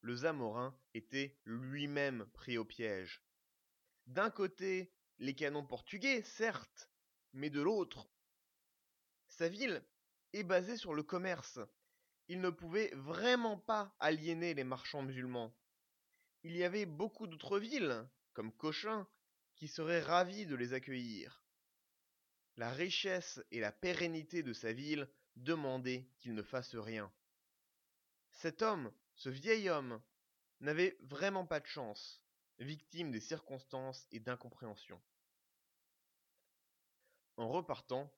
le 0.00 0.16
Zamorin 0.16 0.78
était 0.94 1.38
lui-même 1.44 2.26
pris 2.32 2.58
au 2.58 2.64
piège. 2.64 3.22
D'un 4.06 4.30
côté, 4.30 4.92
les 5.18 5.34
canons 5.34 5.66
portugais, 5.66 6.22
certes, 6.22 6.90
mais 7.32 7.50
de 7.50 7.60
l'autre, 7.60 8.08
sa 9.28 9.48
ville 9.48 9.84
est 10.32 10.42
basée 10.42 10.76
sur 10.76 10.94
le 10.94 11.02
commerce, 11.02 11.60
il 12.30 12.40
ne 12.40 12.50
pouvait 12.50 12.92
vraiment 12.94 13.58
pas 13.58 13.92
aliéner 13.98 14.54
les 14.54 14.62
marchands 14.62 15.02
musulmans. 15.02 15.52
Il 16.44 16.56
y 16.56 16.62
avait 16.62 16.86
beaucoup 16.86 17.26
d'autres 17.26 17.58
villes, 17.58 18.08
comme 18.34 18.52
Cochin, 18.52 19.04
qui 19.56 19.66
seraient 19.66 20.00
ravis 20.00 20.46
de 20.46 20.54
les 20.54 20.72
accueillir. 20.72 21.42
La 22.56 22.70
richesse 22.70 23.40
et 23.50 23.58
la 23.58 23.72
pérennité 23.72 24.44
de 24.44 24.52
sa 24.52 24.72
ville 24.72 25.10
demandaient 25.34 26.08
qu'il 26.20 26.34
ne 26.34 26.44
fasse 26.44 26.76
rien. 26.76 27.12
Cet 28.30 28.62
homme, 28.62 28.92
ce 29.16 29.28
vieil 29.28 29.68
homme, 29.68 30.00
n'avait 30.60 30.96
vraiment 31.00 31.46
pas 31.46 31.58
de 31.58 31.66
chance, 31.66 32.22
victime 32.60 33.10
des 33.10 33.18
circonstances 33.18 34.06
et 34.12 34.20
d'incompréhension. 34.20 35.02
En 37.36 37.48
repartant, 37.48 38.08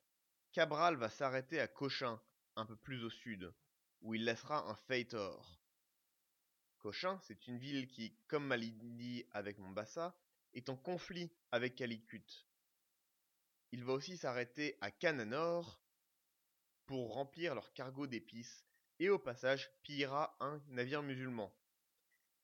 Cabral 0.52 0.97
va 0.97 1.09
s'arrêter 1.09 1.61
à 1.61 1.66
Cochin, 1.66 2.21
un 2.57 2.66
peu 2.66 2.76
plus 2.76 3.02
au 3.04 3.11
sud 3.11 3.54
où 4.02 4.14
il 4.14 4.25
laissera 4.25 4.68
un 4.68 4.75
Feitor. 4.75 5.61
Cochin, 6.78 7.18
c'est 7.23 7.47
une 7.47 7.59
ville 7.59 7.87
qui, 7.87 8.14
comme 8.26 8.47
Malindi 8.47 9.25
avec 9.30 9.59
Mombasa, 9.59 10.16
est 10.52 10.68
en 10.68 10.76
conflit 10.76 11.30
avec 11.52 11.76
Calicut. 11.76 12.47
Il 13.71 13.85
va 13.85 13.94
aussi 13.94 14.16
s'arrêter 14.16 14.76
à 14.80 14.90
Cananor 14.90 15.80
pour 16.87 17.14
remplir 17.14 17.54
leur 17.54 17.73
cargo 17.73 18.06
d'épices 18.06 18.66
et 18.99 19.09
au 19.09 19.18
passage 19.18 19.71
pillera 19.82 20.37
un 20.40 20.62
navire 20.68 21.02
musulman. 21.02 21.54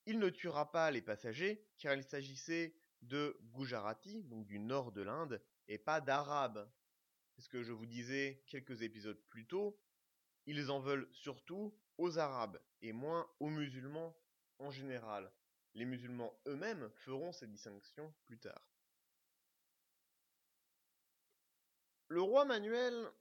Il 0.06 0.18
ne 0.18 0.30
tuera 0.30 0.70
pas 0.70 0.90
les 0.90 1.02
passagers 1.02 1.66
car 1.76 1.94
il 1.94 2.02
s'agissait 2.02 2.74
de 3.02 3.36
Gujarati, 3.52 4.22
donc 4.24 4.46
du 4.46 4.58
nord 4.58 4.92
de 4.92 5.02
l'Inde, 5.02 5.42
et 5.68 5.78
pas 5.78 6.00
d'Arabes. 6.00 6.70
C'est 7.34 7.42
ce 7.42 7.48
que 7.48 7.62
je 7.62 7.72
vous 7.72 7.86
disais 7.86 8.42
quelques 8.46 8.82
épisodes 8.82 9.20
plus 9.28 9.46
tôt, 9.46 9.78
Ils 10.50 10.70
en 10.70 10.80
veulent 10.80 11.06
surtout 11.12 11.78
aux 11.98 12.18
Arabes 12.18 12.58
et 12.80 12.92
moins 12.92 13.30
aux 13.38 13.50
musulmans 13.50 14.16
en 14.58 14.70
général. 14.70 15.30
Les 15.74 15.84
musulmans 15.84 16.32
eux-mêmes 16.46 16.88
feront 17.04 17.32
cette 17.32 17.50
distinction 17.50 18.14
plus 18.24 18.38
tard. 18.38 18.66
Le 22.08 22.22
roi 22.22 22.46
Manuel, 22.46 23.12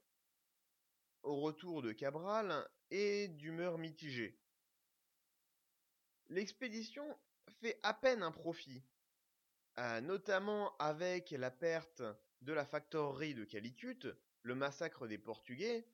au 1.22 1.42
retour 1.42 1.82
de 1.82 1.92
Cabral, 1.92 2.66
est 2.90 3.28
d'humeur 3.28 3.76
mitigée. 3.76 4.40
L'expédition 6.30 7.04
fait 7.60 7.78
à 7.82 7.92
peine 7.92 8.22
un 8.22 8.32
profit, 8.32 8.82
euh, 9.76 10.00
notamment 10.00 10.74
avec 10.78 11.32
la 11.32 11.50
perte 11.50 12.02
de 12.40 12.54
la 12.54 12.64
factorerie 12.64 13.34
de 13.34 13.44
Calicut, 13.44 14.06
le 14.44 14.54
massacre 14.54 15.06
des 15.06 15.18
Portugais, 15.18 15.86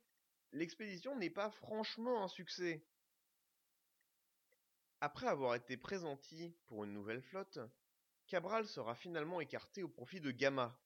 l'expédition 0.54 1.16
n'est 1.16 1.30
pas 1.30 1.50
franchement 1.50 2.22
un 2.22 2.28
succès. 2.28 2.86
Après 5.00 5.26
avoir 5.26 5.54
été 5.54 5.76
présenti 5.76 6.54
pour 6.66 6.84
une 6.84 6.92
nouvelle 6.92 7.22
flotte, 7.22 7.58
Cabral 8.26 8.66
sera 8.66 8.94
finalement 8.94 9.40
écarté 9.40 9.82
au 9.82 9.88
profit 9.88 10.20
de 10.20 10.30
Gama. 10.30 10.80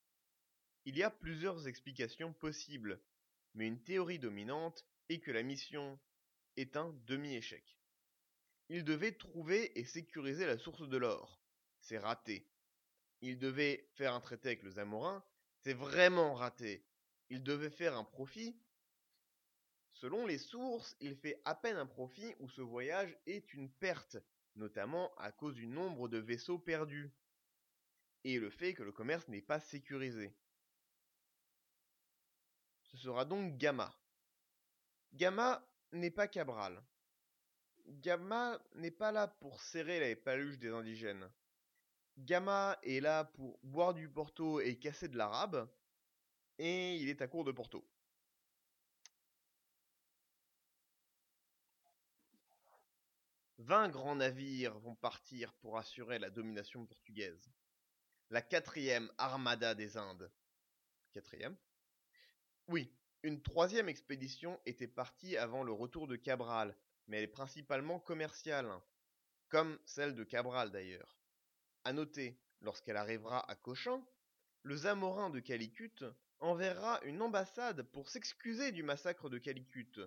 Il 0.87 0.96
y 0.96 1.02
a 1.02 1.10
plusieurs 1.10 1.68
explications 1.68 2.32
possibles, 2.32 3.00
mais 3.54 3.68
une 3.68 3.82
théorie 3.82 4.18
dominante 4.18 4.84
est 5.08 5.20
que 5.20 5.30
la 5.30 5.42
mission 5.42 5.98
est 6.56 6.76
un 6.76 6.92
demi-échec. 7.06 7.78
Il 8.70 8.84
devait 8.84 9.12
trouver 9.12 9.78
et 9.78 9.84
sécuriser 9.84 10.46
la 10.46 10.58
source 10.58 10.88
de 10.88 10.96
l'or. 10.96 11.40
C'est 11.80 11.98
raté. 11.98 12.50
Il 13.20 13.38
devait 13.38 13.88
faire 13.94 14.14
un 14.14 14.20
traité 14.20 14.48
avec 14.48 14.62
le 14.62 14.70
Zamorin. 14.70 15.25
C'est 15.60 15.75
vraiment 15.75 16.34
raté. 16.34 16.84
Il 17.30 17.42
devait 17.42 17.70
faire 17.70 17.96
un 17.96 18.04
profit. 18.04 18.58
Selon 20.00 20.26
les 20.26 20.38
sources, 20.38 20.96
il 21.00 21.16
fait 21.16 21.42
à 21.44 21.56
peine 21.56 21.76
un 21.76 21.86
profit 21.86 22.32
où 22.38 22.48
ce 22.48 22.60
voyage 22.60 23.18
est 23.26 23.52
une 23.52 23.68
perte, 23.68 24.16
notamment 24.54 25.12
à 25.16 25.32
cause 25.32 25.54
du 25.54 25.66
nombre 25.66 26.06
de 26.06 26.18
vaisseaux 26.18 26.60
perdus 26.60 27.10
et 28.22 28.38
le 28.38 28.48
fait 28.48 28.74
que 28.74 28.84
le 28.84 28.92
commerce 28.92 29.26
n'est 29.26 29.42
pas 29.42 29.58
sécurisé. 29.58 30.32
Ce 32.84 32.96
sera 32.96 33.24
donc 33.24 33.58
Gamma. 33.58 33.92
Gamma 35.14 35.68
n'est 35.90 36.12
pas 36.12 36.28
Cabral. 36.28 36.80
Gamma 37.84 38.62
n'est 38.76 38.92
pas 38.92 39.10
là 39.10 39.26
pour 39.26 39.60
serrer 39.60 39.98
les 39.98 40.14
paluches 40.14 40.58
des 40.58 40.70
indigènes. 40.70 41.28
Gamma 42.18 42.78
est 42.84 43.00
là 43.00 43.24
pour 43.24 43.58
boire 43.64 43.94
du 43.94 44.08
Porto 44.08 44.60
et 44.60 44.78
casser 44.78 45.08
de 45.08 45.16
l'arabe, 45.16 45.68
et 46.58 46.94
il 46.98 47.08
est 47.08 47.20
à 47.20 47.26
court 47.26 47.44
de 47.44 47.52
Porto. 47.52 47.84
Vingt 53.58 53.88
grands 53.88 54.14
navires 54.14 54.78
vont 54.78 54.94
partir 54.94 55.52
pour 55.54 55.78
assurer 55.78 56.20
la 56.20 56.30
domination 56.30 56.86
portugaise. 56.86 57.50
La 58.30 58.40
quatrième 58.40 59.10
armada 59.18 59.74
des 59.74 59.96
Indes. 59.96 60.30
Quatrième? 61.12 61.56
Oui, 62.68 62.92
une 63.24 63.42
troisième 63.42 63.88
expédition 63.88 64.60
était 64.64 64.86
partie 64.86 65.36
avant 65.36 65.64
le 65.64 65.72
retour 65.72 66.06
de 66.06 66.14
Cabral, 66.14 66.76
mais 67.08 67.16
elle 67.16 67.24
est 67.24 67.26
principalement 67.26 67.98
commerciale, 67.98 68.70
comme 69.48 69.76
celle 69.84 70.14
de 70.14 70.22
Cabral 70.22 70.70
d'ailleurs. 70.70 71.18
À 71.82 71.92
noter, 71.92 72.40
lorsqu'elle 72.60 72.96
arrivera 72.96 73.50
à 73.50 73.56
Cochin, 73.56 74.06
le 74.62 74.76
Zamorin 74.76 75.30
de 75.30 75.40
Calicut 75.40 76.04
enverra 76.38 77.00
une 77.02 77.22
ambassade 77.22 77.82
pour 77.82 78.08
s'excuser 78.08 78.70
du 78.70 78.84
massacre 78.84 79.28
de 79.28 79.38
Calicut. 79.38 79.98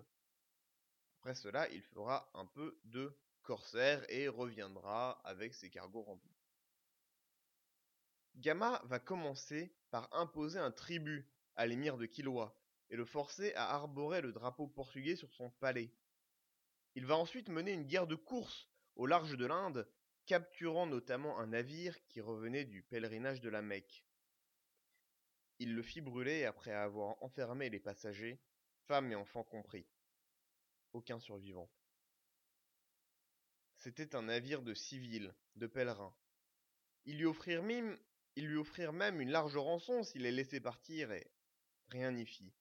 Après 1.20 1.34
cela, 1.34 1.68
il 1.68 1.82
fera 1.82 2.30
un 2.32 2.46
peu 2.46 2.80
de 2.84 3.14
corsaire 3.42 4.04
et 4.08 4.28
reviendra 4.28 5.20
avec 5.24 5.54
ses 5.54 5.70
cargos 5.70 6.02
remplis. 6.02 6.36
Gama 8.36 8.80
va 8.84 8.98
commencer 8.98 9.74
par 9.90 10.08
imposer 10.14 10.58
un 10.58 10.70
tribut 10.70 11.28
à 11.54 11.66
l'émir 11.66 11.98
de 11.98 12.06
Kilwa 12.06 12.56
et 12.90 12.96
le 12.96 13.04
forcer 13.04 13.52
à 13.54 13.74
arborer 13.74 14.20
le 14.20 14.32
drapeau 14.32 14.66
portugais 14.66 15.16
sur 15.16 15.32
son 15.34 15.50
palais. 15.50 15.92
Il 16.94 17.06
va 17.06 17.16
ensuite 17.16 17.48
mener 17.48 17.72
une 17.72 17.86
guerre 17.86 18.06
de 18.06 18.14
course 18.14 18.68
au 18.96 19.06
large 19.06 19.36
de 19.36 19.46
l'Inde, 19.46 19.88
capturant 20.26 20.86
notamment 20.86 21.38
un 21.38 21.48
navire 21.48 21.96
qui 22.08 22.20
revenait 22.20 22.64
du 22.64 22.82
pèlerinage 22.82 23.40
de 23.40 23.48
la 23.48 23.62
Mecque. 23.62 24.04
Il 25.58 25.74
le 25.74 25.82
fit 25.82 26.00
brûler 26.00 26.44
après 26.44 26.72
avoir 26.72 27.22
enfermé 27.22 27.70
les 27.70 27.80
passagers, 27.80 28.40
femmes 28.86 29.12
et 29.12 29.14
enfants 29.14 29.44
compris. 29.44 29.86
Aucun 30.92 31.18
survivant. 31.18 31.70
C'était 33.82 34.14
un 34.14 34.22
navire 34.22 34.62
de 34.62 34.74
civils, 34.74 35.34
de 35.56 35.66
pèlerins. 35.66 36.14
Ils 37.04 37.18
lui 37.18 37.26
offrirent 37.26 37.64
même, 37.64 39.20
une 39.20 39.32
large 39.32 39.56
rançon 39.56 40.04
s'il 40.04 40.22
les 40.22 40.30
laissait 40.30 40.60
partir 40.60 41.10
et 41.10 41.28
rien 41.88 42.12
n'y 42.12 42.24
fit. 42.24 42.52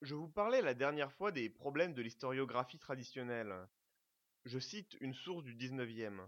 Je 0.00 0.14
vous 0.14 0.28
parlais 0.28 0.62
la 0.62 0.74
dernière 0.74 1.12
fois 1.12 1.32
des 1.32 1.50
problèmes 1.50 1.92
de 1.92 2.02
l'historiographie 2.02 2.78
traditionnelle. 2.78 3.52
Je 4.44 4.60
cite 4.60 4.96
une 5.00 5.14
source 5.14 5.42
du 5.42 5.56
XIXe. 5.56 6.20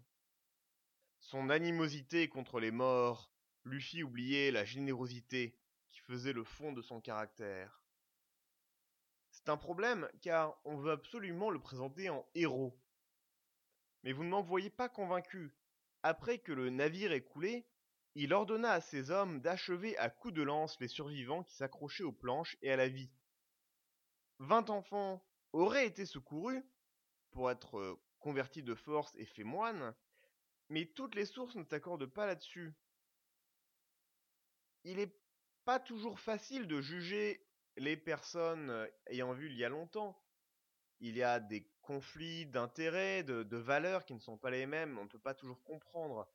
Son 1.21 1.51
animosité 1.51 2.29
contre 2.29 2.59
les 2.59 2.73
morts 2.73 3.31
lui 3.65 3.81
fit 3.81 4.03
oublier 4.03 4.51
la 4.51 4.65
générosité 4.65 5.57
qui 5.93 6.01
faisait 6.01 6.33
le 6.33 6.43
fond 6.43 6.73
de 6.73 6.83
son 6.83 7.01
caractère. 7.01 7.84
C'est 9.45 9.51
un 9.51 9.57
problème 9.57 10.09
car 10.23 10.59
on 10.65 10.77
veut 10.77 10.93
absolument 10.93 11.51
le 11.51 11.61
présenter 11.61 12.09
en 12.09 12.27
héros. 12.35 12.79
Mais 14.03 14.13
vous 14.13 14.25
ne 14.25 14.31
m'en 14.31 14.43
voyez 14.43 14.71
pas 14.71 14.89
convaincu. 14.89 15.55
Après 16.03 16.39
que 16.39 16.53
le 16.53 16.71
navire 16.71 17.13
est 17.13 17.25
coulé, 17.25 17.67
il 18.15 18.33
ordonna 18.33 18.73
à 18.73 18.81
ses 18.81 19.11
hommes 19.11 19.41
d'achever 19.41 19.99
à 19.99 20.09
coups 20.09 20.35
de 20.35 20.43
lance 20.43 20.79
les 20.81 20.89
survivants 20.89 21.43
qui 21.43 21.55
s'accrochaient 21.55 22.05
aux 22.05 22.13
planches 22.13 22.57
et 22.63 22.71
à 22.73 22.77
la 22.77 22.89
vie 22.89 23.11
vingt 24.39 24.71
enfants 24.71 25.25
auraient 25.53 25.87
été 25.87 26.07
secourus 26.07 26.65
pour 27.31 27.51
être 27.51 27.79
euh, 27.79 28.01
convertis 28.19 28.63
de 28.63 28.75
force 28.75 29.15
et 29.17 29.27
faits 29.27 29.45
moines, 29.45 29.95
mais 30.69 30.87
toutes 30.87 31.15
les 31.15 31.27
sources 31.27 31.55
ne 31.57 31.65
s'accordent 31.65 32.07
pas 32.07 32.27
là-dessus. 32.27 32.75
Il 34.85 34.97
n'est 34.97 35.15
pas 35.65 35.81
toujours 35.81 36.19
facile 36.19 36.67
de 36.67 36.81
juger 36.81 37.47
les 37.77 37.97
personnes 37.97 38.89
ayant 39.07 39.33
vu 39.33 39.51
il 39.51 39.57
y 39.57 39.65
a 39.65 39.69
longtemps. 39.69 40.21
Il 41.01 41.17
y 41.17 41.23
a 41.23 41.41
des 41.41 41.69
conflits 41.83 42.47
d'intérêts, 42.47 43.23
de, 43.25 43.43
de 43.43 43.57
valeurs 43.57 44.05
qui 44.05 44.15
ne 44.15 44.21
sont 44.21 44.39
pas 44.39 44.51
les 44.51 44.67
mêmes, 44.67 44.99
on 44.99 45.05
ne 45.05 45.09
peut 45.09 45.19
pas 45.19 45.35
toujours 45.35 45.63
comprendre. 45.65 46.27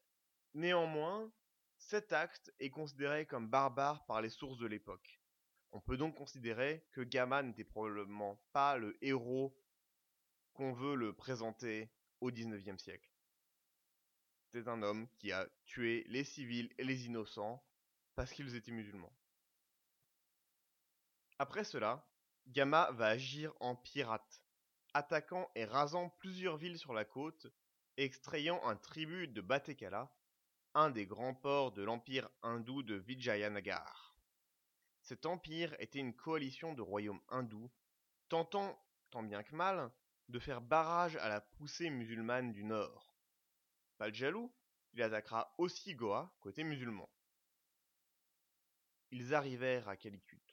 Néanmoins, 0.53 1.31
cet 1.77 2.13
acte 2.13 2.53
est 2.59 2.69
considéré 2.69 3.25
comme 3.25 3.49
barbare 3.49 4.05
par 4.05 4.21
les 4.21 4.29
sources 4.29 4.57
de 4.57 4.67
l'époque. 4.67 5.19
On 5.71 5.79
peut 5.79 5.97
donc 5.97 6.15
considérer 6.15 6.85
que 6.91 7.01
Gamma 7.01 7.41
n'était 7.43 7.63
probablement 7.63 8.41
pas 8.51 8.77
le 8.77 8.97
héros 9.01 9.55
qu'on 10.53 10.73
veut 10.73 10.95
le 10.95 11.13
présenter 11.13 11.89
au 12.21 12.31
XIXe 12.31 12.81
siècle. 12.81 13.09
C'est 14.51 14.67
un 14.67 14.81
homme 14.81 15.07
qui 15.19 15.31
a 15.31 15.47
tué 15.65 16.05
les 16.09 16.23
civils 16.23 16.73
et 16.77 16.83
les 16.83 17.05
innocents 17.05 17.63
parce 18.15 18.31
qu'ils 18.33 18.55
étaient 18.55 18.71
musulmans. 18.71 19.13
Après 21.41 21.63
cela, 21.63 22.05
Gamma 22.47 22.91
va 22.91 23.07
agir 23.07 23.53
en 23.61 23.73
pirate, 23.73 24.43
attaquant 24.93 25.49
et 25.55 25.63
rasant 25.63 26.09
plusieurs 26.19 26.57
villes 26.57 26.77
sur 26.77 26.93
la 26.93 27.05
côte 27.05 27.47
extrayant 27.95 28.61
un 28.65 28.75
tribut 28.75 29.29
de 29.29 29.39
Batekala, 29.39 30.13
un 30.73 30.89
des 30.89 31.05
grands 31.05 31.33
ports 31.33 31.71
de 31.71 31.81
l'empire 31.81 32.29
hindou 32.43 32.83
de 32.83 32.95
Vijayanagar. 32.95 34.17
Cet 35.01 35.25
empire 35.25 35.73
était 35.79 35.99
une 35.99 36.13
coalition 36.13 36.73
de 36.73 36.81
royaumes 36.81 37.21
hindous, 37.29 37.71
tentant, 38.27 38.77
tant 39.09 39.23
bien 39.23 39.41
que 39.41 39.55
mal, 39.55 39.91
de 40.27 40.39
faire 40.39 40.59
barrage 40.59 41.15
à 41.15 41.29
la 41.29 41.39
poussée 41.39 41.89
musulmane 41.89 42.51
du 42.51 42.65
nord. 42.65 43.15
Pas 43.97 44.11
jaloux, 44.11 44.53
il 44.91 45.01
attaquera 45.01 45.53
aussi 45.57 45.95
Goa, 45.95 46.35
côté 46.41 46.65
musulman. 46.65 47.09
Ils 49.11 49.33
arrivèrent 49.33 49.87
à 49.87 49.95
Calicut. 49.95 50.48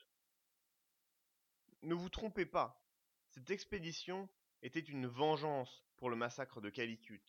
Ne 1.87 1.94
vous 1.94 2.09
trompez 2.09 2.46
pas, 2.46 2.85
cette 3.31 3.49
expédition 3.49 4.29
était 4.61 4.81
une 4.81 5.07
vengeance 5.07 5.85
pour 5.99 6.11
le 6.11 6.16
massacre 6.16 6.61
de 6.61 6.68
Calicut. 6.68 7.22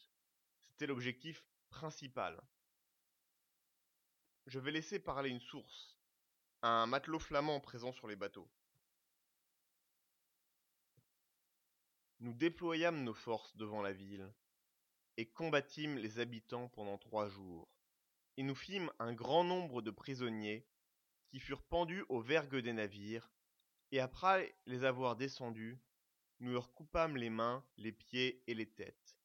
C'était 0.70 0.88
l'objectif 0.88 1.46
principal. 1.70 2.42
Je 4.48 4.58
vais 4.58 4.72
laisser 4.72 4.98
parler 4.98 5.30
une 5.30 5.42
source, 5.42 6.00
un 6.64 6.88
matelot 6.88 7.20
flamand 7.20 7.60
présent 7.60 7.92
sur 7.92 8.08
les 8.08 8.16
bateaux. 8.16 8.50
Nous 12.20 12.34
déployâmes 12.34 13.04
nos 13.04 13.14
forces 13.14 13.56
devant 13.58 13.84
la 13.84 13.94
ville, 13.94 14.34
et 15.18 15.30
combattîmes 15.30 16.00
les 16.00 16.18
habitants 16.18 16.70
pendant 16.70 16.98
trois 16.98 17.30
jours, 17.30 17.70
et 18.38 18.42
nous 18.42 18.56
fîmes 18.56 18.92
un 18.98 19.14
grand 19.14 19.44
nombre 19.44 19.84
de 19.84 19.92
prisonniers, 19.92 20.68
qui 21.30 21.40
furent 21.40 21.62
pendus 21.62 22.06
aux 22.10 22.22
vergues 22.22 22.56
des 22.58 22.74
navires, 22.74 23.30
Et 23.92 24.00
après 24.00 24.56
les 24.66 24.84
avoir 24.84 25.16
descendus, 25.16 25.80
nous 26.40 26.52
leur 26.52 26.74
coupâmes 26.74 27.18
les 27.18 27.30
mains, 27.30 27.66
les 27.78 27.92
pieds 27.92 28.44
et 28.48 28.54
les 28.54 28.70
têtes. 28.70 29.18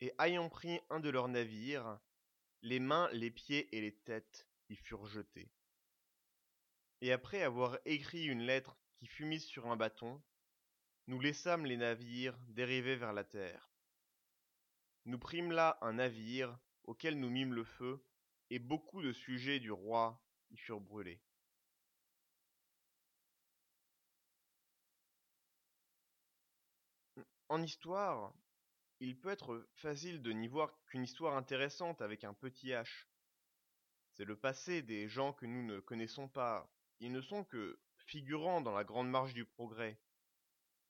Et 0.00 0.12
ayant 0.18 0.48
pris 0.48 0.80
un 0.90 1.00
de 1.00 1.10
leurs 1.10 1.28
navires, 1.28 2.00
les 2.62 2.80
mains, 2.80 3.08
les 3.12 3.30
pieds 3.30 3.68
et 3.76 3.80
les 3.80 3.94
têtes 3.94 4.48
y 4.68 4.76
furent 4.76 5.06
jetés. 5.06 5.50
Et 7.00 7.12
après 7.12 7.42
avoir 7.42 7.78
écrit 7.84 8.24
une 8.24 8.42
lettre 8.42 8.76
qui 8.96 9.06
fut 9.06 9.26
mise 9.26 9.44
sur 9.44 9.66
un 9.66 9.76
bâton, 9.76 10.22
nous 11.06 11.20
laissâmes 11.20 11.66
les 11.66 11.76
navires 11.76 12.38
dériver 12.48 12.96
vers 12.96 13.12
la 13.12 13.24
terre. 13.24 13.70
Nous 15.04 15.18
prîmes 15.18 15.52
là 15.52 15.76
un 15.82 15.94
navire 15.94 16.58
auquel 16.84 17.20
nous 17.20 17.28
mîmes 17.28 17.54
le 17.54 17.64
feu, 17.64 18.02
et 18.50 18.58
beaucoup 18.58 19.02
de 19.02 19.12
sujets 19.12 19.60
du 19.60 19.70
roi 19.70 20.22
y 20.50 20.56
furent 20.56 20.80
brûlés. 20.80 21.20
En 27.48 27.62
histoire, 27.62 28.32
il 29.00 29.18
peut 29.18 29.30
être 29.30 29.68
facile 29.74 30.22
de 30.22 30.32
n'y 30.32 30.48
voir 30.48 30.72
qu'une 30.86 31.04
histoire 31.04 31.36
intéressante 31.36 32.00
avec 32.00 32.24
un 32.24 32.32
petit 32.32 32.68
H. 32.68 33.06
C'est 34.12 34.24
le 34.24 34.36
passé 34.36 34.82
des 34.82 35.08
gens 35.08 35.32
que 35.32 35.44
nous 35.44 35.62
ne 35.62 35.80
connaissons 35.80 36.28
pas. 36.28 36.70
Ils 37.00 37.12
ne 37.12 37.20
sont 37.20 37.44
que 37.44 37.78
figurants 38.06 38.60
dans 38.60 38.72
la 38.72 38.84
grande 38.84 39.10
marche 39.10 39.34
du 39.34 39.44
progrès, 39.44 39.98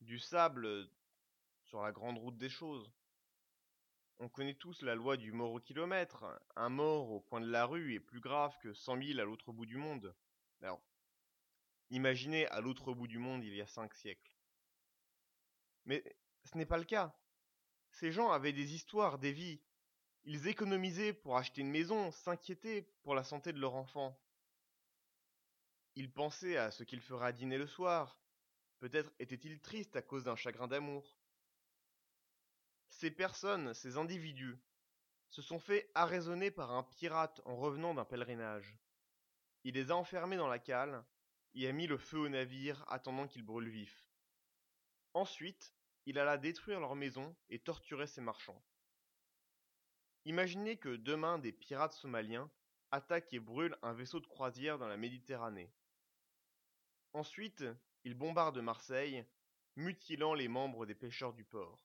du 0.00 0.18
sable 0.18 0.88
sur 1.64 1.82
la 1.82 1.90
grande 1.90 2.18
route 2.18 2.36
des 2.36 2.50
choses. 2.50 2.92
On 4.18 4.28
connaît 4.28 4.54
tous 4.54 4.82
la 4.82 4.94
loi 4.94 5.16
du 5.16 5.32
mort 5.32 5.52
au 5.52 5.60
kilomètre. 5.60 6.24
Un 6.54 6.68
mort 6.68 7.10
au 7.10 7.20
coin 7.20 7.40
de 7.40 7.50
la 7.50 7.66
rue 7.66 7.94
est 7.94 8.00
plus 8.00 8.20
grave 8.20 8.56
que 8.62 8.72
cent 8.74 8.96
mille 8.96 9.18
à 9.18 9.24
l'autre 9.24 9.52
bout 9.52 9.66
du 9.66 9.76
monde. 9.76 10.14
Alors, 10.60 10.82
imaginez 11.90 12.46
à 12.46 12.60
l'autre 12.60 12.94
bout 12.94 13.08
du 13.08 13.18
monde 13.18 13.42
il 13.42 13.54
y 13.54 13.60
a 13.60 13.66
cinq 13.66 13.94
siècles. 13.94 14.36
Mais 15.86 16.04
ce 16.44 16.56
n'est 16.56 16.66
pas 16.66 16.78
le 16.78 16.84
cas. 16.84 17.14
Ces 17.90 18.12
gens 18.12 18.30
avaient 18.30 18.52
des 18.52 18.74
histoires, 18.74 19.18
des 19.18 19.32
vies. 19.32 19.60
Ils 20.24 20.48
économisaient 20.48 21.12
pour 21.12 21.36
acheter 21.36 21.60
une 21.60 21.70
maison, 21.70 22.10
s'inquiétaient 22.10 22.82
pour 23.02 23.14
la 23.14 23.24
santé 23.24 23.52
de 23.52 23.60
leur 23.60 23.74
enfant. 23.74 24.18
Ils 25.96 26.10
pensaient 26.10 26.56
à 26.56 26.70
ce 26.70 26.82
qu'il 26.82 27.00
ferait 27.00 27.26
à 27.26 27.32
dîner 27.32 27.58
le 27.58 27.66
soir. 27.66 28.18
Peut-être 28.78 29.12
étaient-ils 29.18 29.60
tristes 29.60 29.96
à 29.96 30.02
cause 30.02 30.24
d'un 30.24 30.36
chagrin 30.36 30.66
d'amour. 30.66 31.18
Ces 32.88 33.10
personnes, 33.10 33.74
ces 33.74 33.96
individus, 33.96 34.58
se 35.28 35.42
sont 35.42 35.58
fait 35.58 35.90
arraisonner 35.94 36.50
par 36.50 36.72
un 36.72 36.82
pirate 36.82 37.40
en 37.44 37.56
revenant 37.56 37.94
d'un 37.94 38.04
pèlerinage. 38.04 38.78
Il 39.64 39.74
les 39.74 39.90
a 39.90 39.96
enfermés 39.96 40.36
dans 40.36 40.48
la 40.48 40.58
cale 40.58 41.04
et 41.54 41.68
a 41.68 41.72
mis 41.72 41.86
le 41.86 41.98
feu 41.98 42.18
au 42.18 42.28
navire 42.28 42.84
attendant 42.88 43.26
qu'il 43.26 43.42
brûle 43.42 43.68
vif. 43.68 44.08
Ensuite, 45.12 45.74
il 46.06 46.18
alla 46.18 46.36
détruire 46.36 46.80
leur 46.80 46.94
maison 46.94 47.34
et 47.48 47.58
torturer 47.58 48.06
ses 48.06 48.20
marchands. 48.20 48.62
Imaginez 50.24 50.76
que 50.78 50.96
demain 50.96 51.38
des 51.38 51.52
pirates 51.52 51.92
somaliens 51.92 52.50
attaquent 52.90 53.32
et 53.32 53.40
brûlent 53.40 53.76
un 53.82 53.92
vaisseau 53.92 54.20
de 54.20 54.26
croisière 54.26 54.78
dans 54.78 54.88
la 54.88 54.96
Méditerranée. 54.96 55.72
Ensuite, 57.12 57.64
ils 58.04 58.14
bombardent 58.14 58.60
Marseille, 58.60 59.24
mutilant 59.76 60.34
les 60.34 60.48
membres 60.48 60.86
des 60.86 60.94
pêcheurs 60.94 61.32
du 61.32 61.44
port. 61.44 61.80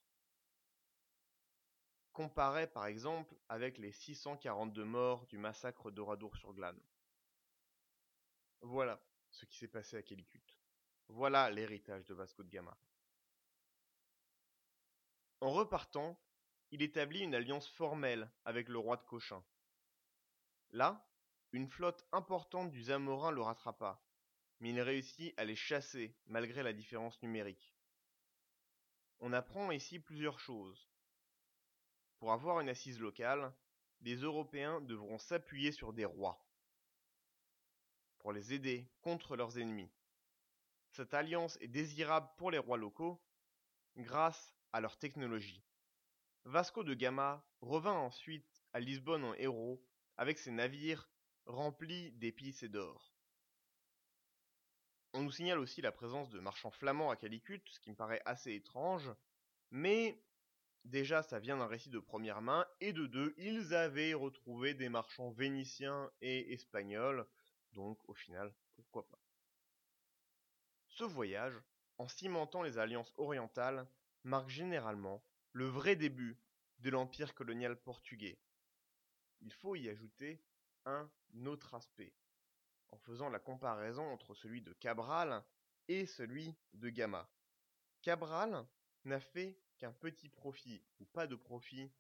Comparez 2.14 2.68
par 2.68 2.86
exemple 2.88 3.36
avec 3.48 3.78
les 3.78 3.92
642 3.92 4.84
morts 4.84 5.26
du 5.28 5.38
massacre 5.38 5.92
d'Oradour-sur-Glane. 5.92 6.82
Voilà 8.62 9.02
ce 9.32 9.46
qui 9.46 9.58
s'est 9.58 9.68
passé 9.68 9.96
à 9.96 10.04
Calicut. 10.04 10.44
Voilà 11.08 11.50
l'héritage 11.50 12.06
de 12.06 12.14
Vasco 12.14 12.44
de 12.44 12.50
Gama. 12.50 12.78
En 15.42 15.52
repartant, 15.52 16.20
il 16.72 16.82
établit 16.82 17.22
une 17.22 17.36
alliance 17.36 17.68
formelle 17.68 18.30
avec 18.46 18.68
le 18.68 18.78
roi 18.78 18.98
de 18.98 19.04
Cochin. 19.04 19.44
Là, 20.72 21.08
une 21.52 21.68
flotte 21.68 22.06
importante 22.12 22.72
du 22.72 22.84
Zamorin 22.84 23.32
le 23.32 23.42
rattrapa, 23.42 24.04
mais 24.60 24.70
il 24.70 24.82
réussit 24.82 25.34
à 25.40 25.46
les 25.46 25.56
chasser 25.56 26.16
malgré 26.28 26.62
la 26.62 26.74
différence 26.74 27.22
numérique. 27.24 27.74
On 29.20 29.34
apprend 29.34 29.72
ici 29.72 30.00
plusieurs 30.00 30.40
choses. 30.40 30.90
Pour 32.20 32.34
avoir 32.34 32.60
une 32.60 32.70
assise 32.70 33.00
locale, 33.00 33.54
les 34.02 34.16
Européens 34.18 34.82
devront 34.82 35.18
s'appuyer 35.18 35.72
sur 35.72 35.94
des 35.94 36.06
rois 36.06 36.46
pour 38.20 38.34
les 38.34 38.54
aider 38.54 38.92
contre 39.02 39.38
leurs 39.38 39.58
ennemis. 39.58 39.90
Cette 40.92 41.14
alliance 41.14 41.58
est 41.62 41.70
désirable 41.70 42.30
pour 42.38 42.52
les 42.52 42.58
rois 42.58 42.78
locaux 42.78 43.22
grâce 43.96 44.59
à 44.74 44.82
leur 44.82 44.98
technologie. 44.98 45.64
Vasco 46.46 46.84
de 46.84 46.94
Gama 46.94 47.46
revint 47.62 47.94
ensuite 47.94 48.64
à 48.74 48.80
Lisbonne 48.80 49.24
en 49.24 49.34
héros 49.36 49.84
avec 50.18 50.38
ses 50.38 50.52
navires 50.52 51.10
remplis 51.46 52.12
d'épices 52.14 52.64
et 52.64 52.70
d'or. 52.70 53.14
On 55.14 55.24
nous 55.24 55.32
signale 55.32 55.60
aussi 55.60 55.82
la 55.82 55.92
présence 55.92 56.30
de 56.30 56.40
marchands 56.40 56.72
flamands 56.72 57.10
à 57.10 57.16
Calicut, 57.16 57.62
ce 57.66 57.80
qui 57.80 57.90
me 57.90 57.96
paraît 57.96 58.22
assez 58.26 58.54
étrange, 58.54 59.12
mais 59.72 60.24
déjà 60.86 61.24
ça 61.24 61.40
vient 61.40 61.58
d'un 61.58 61.68
récit 61.68 61.90
de 61.90 62.00
première 62.00 62.42
main, 62.42 62.66
et 62.80 62.94
de 62.94 63.08
deux, 63.08 63.34
ils 63.38 63.74
avaient 63.74 64.14
retrouvé 64.14 64.76
des 64.76 64.90
marchands 64.90 65.32
vénitiens 65.32 66.12
et 66.22 66.54
espagnols, 66.54 67.28
donc 67.74 67.98
au 68.08 68.14
final, 68.14 68.54
pourquoi 68.76 69.08
pas. 69.08 69.20
Ce 70.90 71.04
voyage, 71.04 71.60
en 71.98 72.08
cimentant 72.08 72.62
les 72.62 72.78
alliances 72.78 73.14
orientales, 73.18 73.88
marque 74.24 74.50
généralement 74.50 75.24
le 75.54 75.66
vrai 75.66 75.96
début 75.96 76.38
de 76.80 76.90
l'empire 76.90 77.34
colonial 77.34 77.76
portugais. 77.76 78.40
Il 79.42 79.52
faut 79.54 79.76
y 79.76 79.90
ajouter 79.90 80.42
un 80.86 81.10
autre 81.46 81.74
aspect, 81.74 82.14
en 82.90 82.98
faisant 82.98 83.30
la 83.30 83.40
comparaison 83.40 84.04
entre 84.12 84.34
celui 84.34 84.62
de 84.62 84.74
Cabral 84.74 85.44
et 85.88 86.06
celui 86.06 86.56
de 86.74 86.90
Gama. 86.90 87.30
Cabral 88.02 88.66
n'a 89.06 89.20
fait 89.20 89.58
qu'un 89.78 89.92
petit 89.92 90.30
profit 90.30 90.84
ou 91.00 91.06
pas 91.06 91.28
de 91.28 91.36
profit 91.36 91.92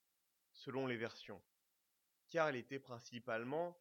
selon 0.51 0.87
les 0.87 0.97
versions, 0.97 1.41
car 2.29 2.49
il 2.49 2.57
était 2.57 2.79
principalement 2.79 3.77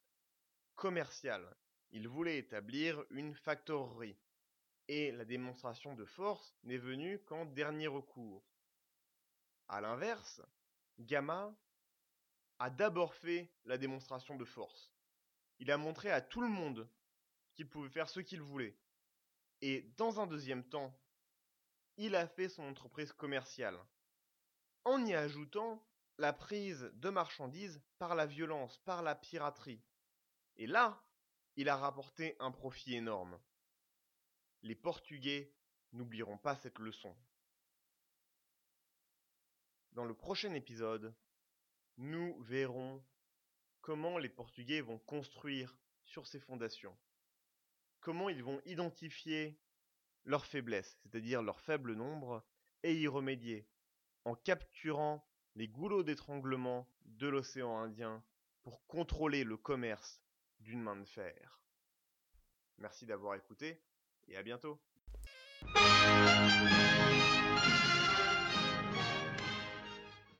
commercial. 0.75 1.57
Il 1.91 2.07
voulait 2.07 2.39
établir 2.39 3.05
une 3.11 3.35
factorerie, 3.35 4.17
et 4.89 5.13
la 5.13 5.25
démonstration 5.25 5.95
de 5.95 6.05
force 6.05 6.55
n'est 6.65 6.79
venue 6.79 7.19
qu'en 7.21 7.45
dernier 7.45 7.87
recours. 7.87 8.43
A 9.69 9.81
l'inverse, 9.81 10.41
Gamma 10.99 11.55
a 12.59 12.71
d'abord 12.71 13.15
fait 13.15 13.53
la 13.67 13.79
démonstration 13.79 14.37
de 14.37 14.45
force. 14.45 14.91
Il 15.59 15.71
a 15.71 15.77
montré 15.77 16.11
à 16.11 16.21
tout 16.21 16.41
le 16.41 16.49
monde 16.49 16.89
qu'il 17.55 17.69
pouvait 17.69 17.91
faire 17.91 18.09
ce 18.09 18.21
qu'il 18.21 18.41
voulait. 18.41 18.77
Et 19.61 19.83
dans 19.97 20.21
un 20.21 20.27
deuxième 20.27 20.65
temps, 20.65 20.99
il 21.97 22.15
a 22.15 22.27
fait 22.27 22.49
son 22.49 22.63
entreprise 22.63 23.13
commerciale, 23.13 23.79
en 24.85 25.05
y 25.05 25.15
ajoutant 25.15 25.85
la 26.17 26.33
prise 26.33 26.91
de 26.95 27.11
marchandises 27.11 27.83
par 27.99 28.15
la 28.15 28.27
violence, 28.27 28.79
par 28.79 29.03
la 29.03 29.15
piraterie. 29.15 29.83
Et 30.57 30.67
là, 30.67 31.03
il 31.57 31.69
a 31.69 31.77
rapporté 31.77 32.37
un 32.41 32.53
profit 32.53 32.95
énorme. 32.95 33.39
Les 34.63 34.75
Portugais 34.75 35.53
n'oublieront 35.93 36.39
pas 36.39 36.57
cette 36.57 36.79
leçon. 36.79 37.15
Dans 39.93 40.05
le 40.05 40.15
prochain 40.15 40.53
épisode, 40.55 41.15
nous 41.97 42.41
verrons 42.43 43.03
comment 43.81 44.19
les 44.19 44.29
Portugais 44.29 44.81
vont 44.81 44.99
construire 44.99 45.77
sur 46.05 46.27
ces 46.27 46.39
fondations. 46.39 46.97
Comment 48.01 48.29
ils 48.29 48.43
vont 48.43 48.61
identifier 48.65 49.59
leurs 50.25 50.47
faiblesses, 50.47 50.99
c'est-à-dire 51.03 51.43
leur 51.43 51.61
faible 51.61 51.95
nombre, 51.95 52.45
et 52.83 52.95
y 52.95 53.09
remédier 53.09 53.67
en 54.25 54.35
capturant 54.35 55.27
les 55.55 55.69
goulots 55.69 56.03
d'étranglement 56.03 56.89
de 57.07 57.27
l'océan 57.27 57.79
Indien 57.79 58.23
pour 58.63 58.87
contrôler 58.87 59.43
le 59.43 59.57
commerce 59.57 60.23
d'une 60.61 60.83
main 60.83 60.97
de 60.97 61.05
fer. 61.05 61.61
Merci 62.77 63.07
d'avoir 63.07 63.35
écouté 63.35 63.81
et 64.31 64.37
à 64.37 64.43
bientôt. 64.43 64.79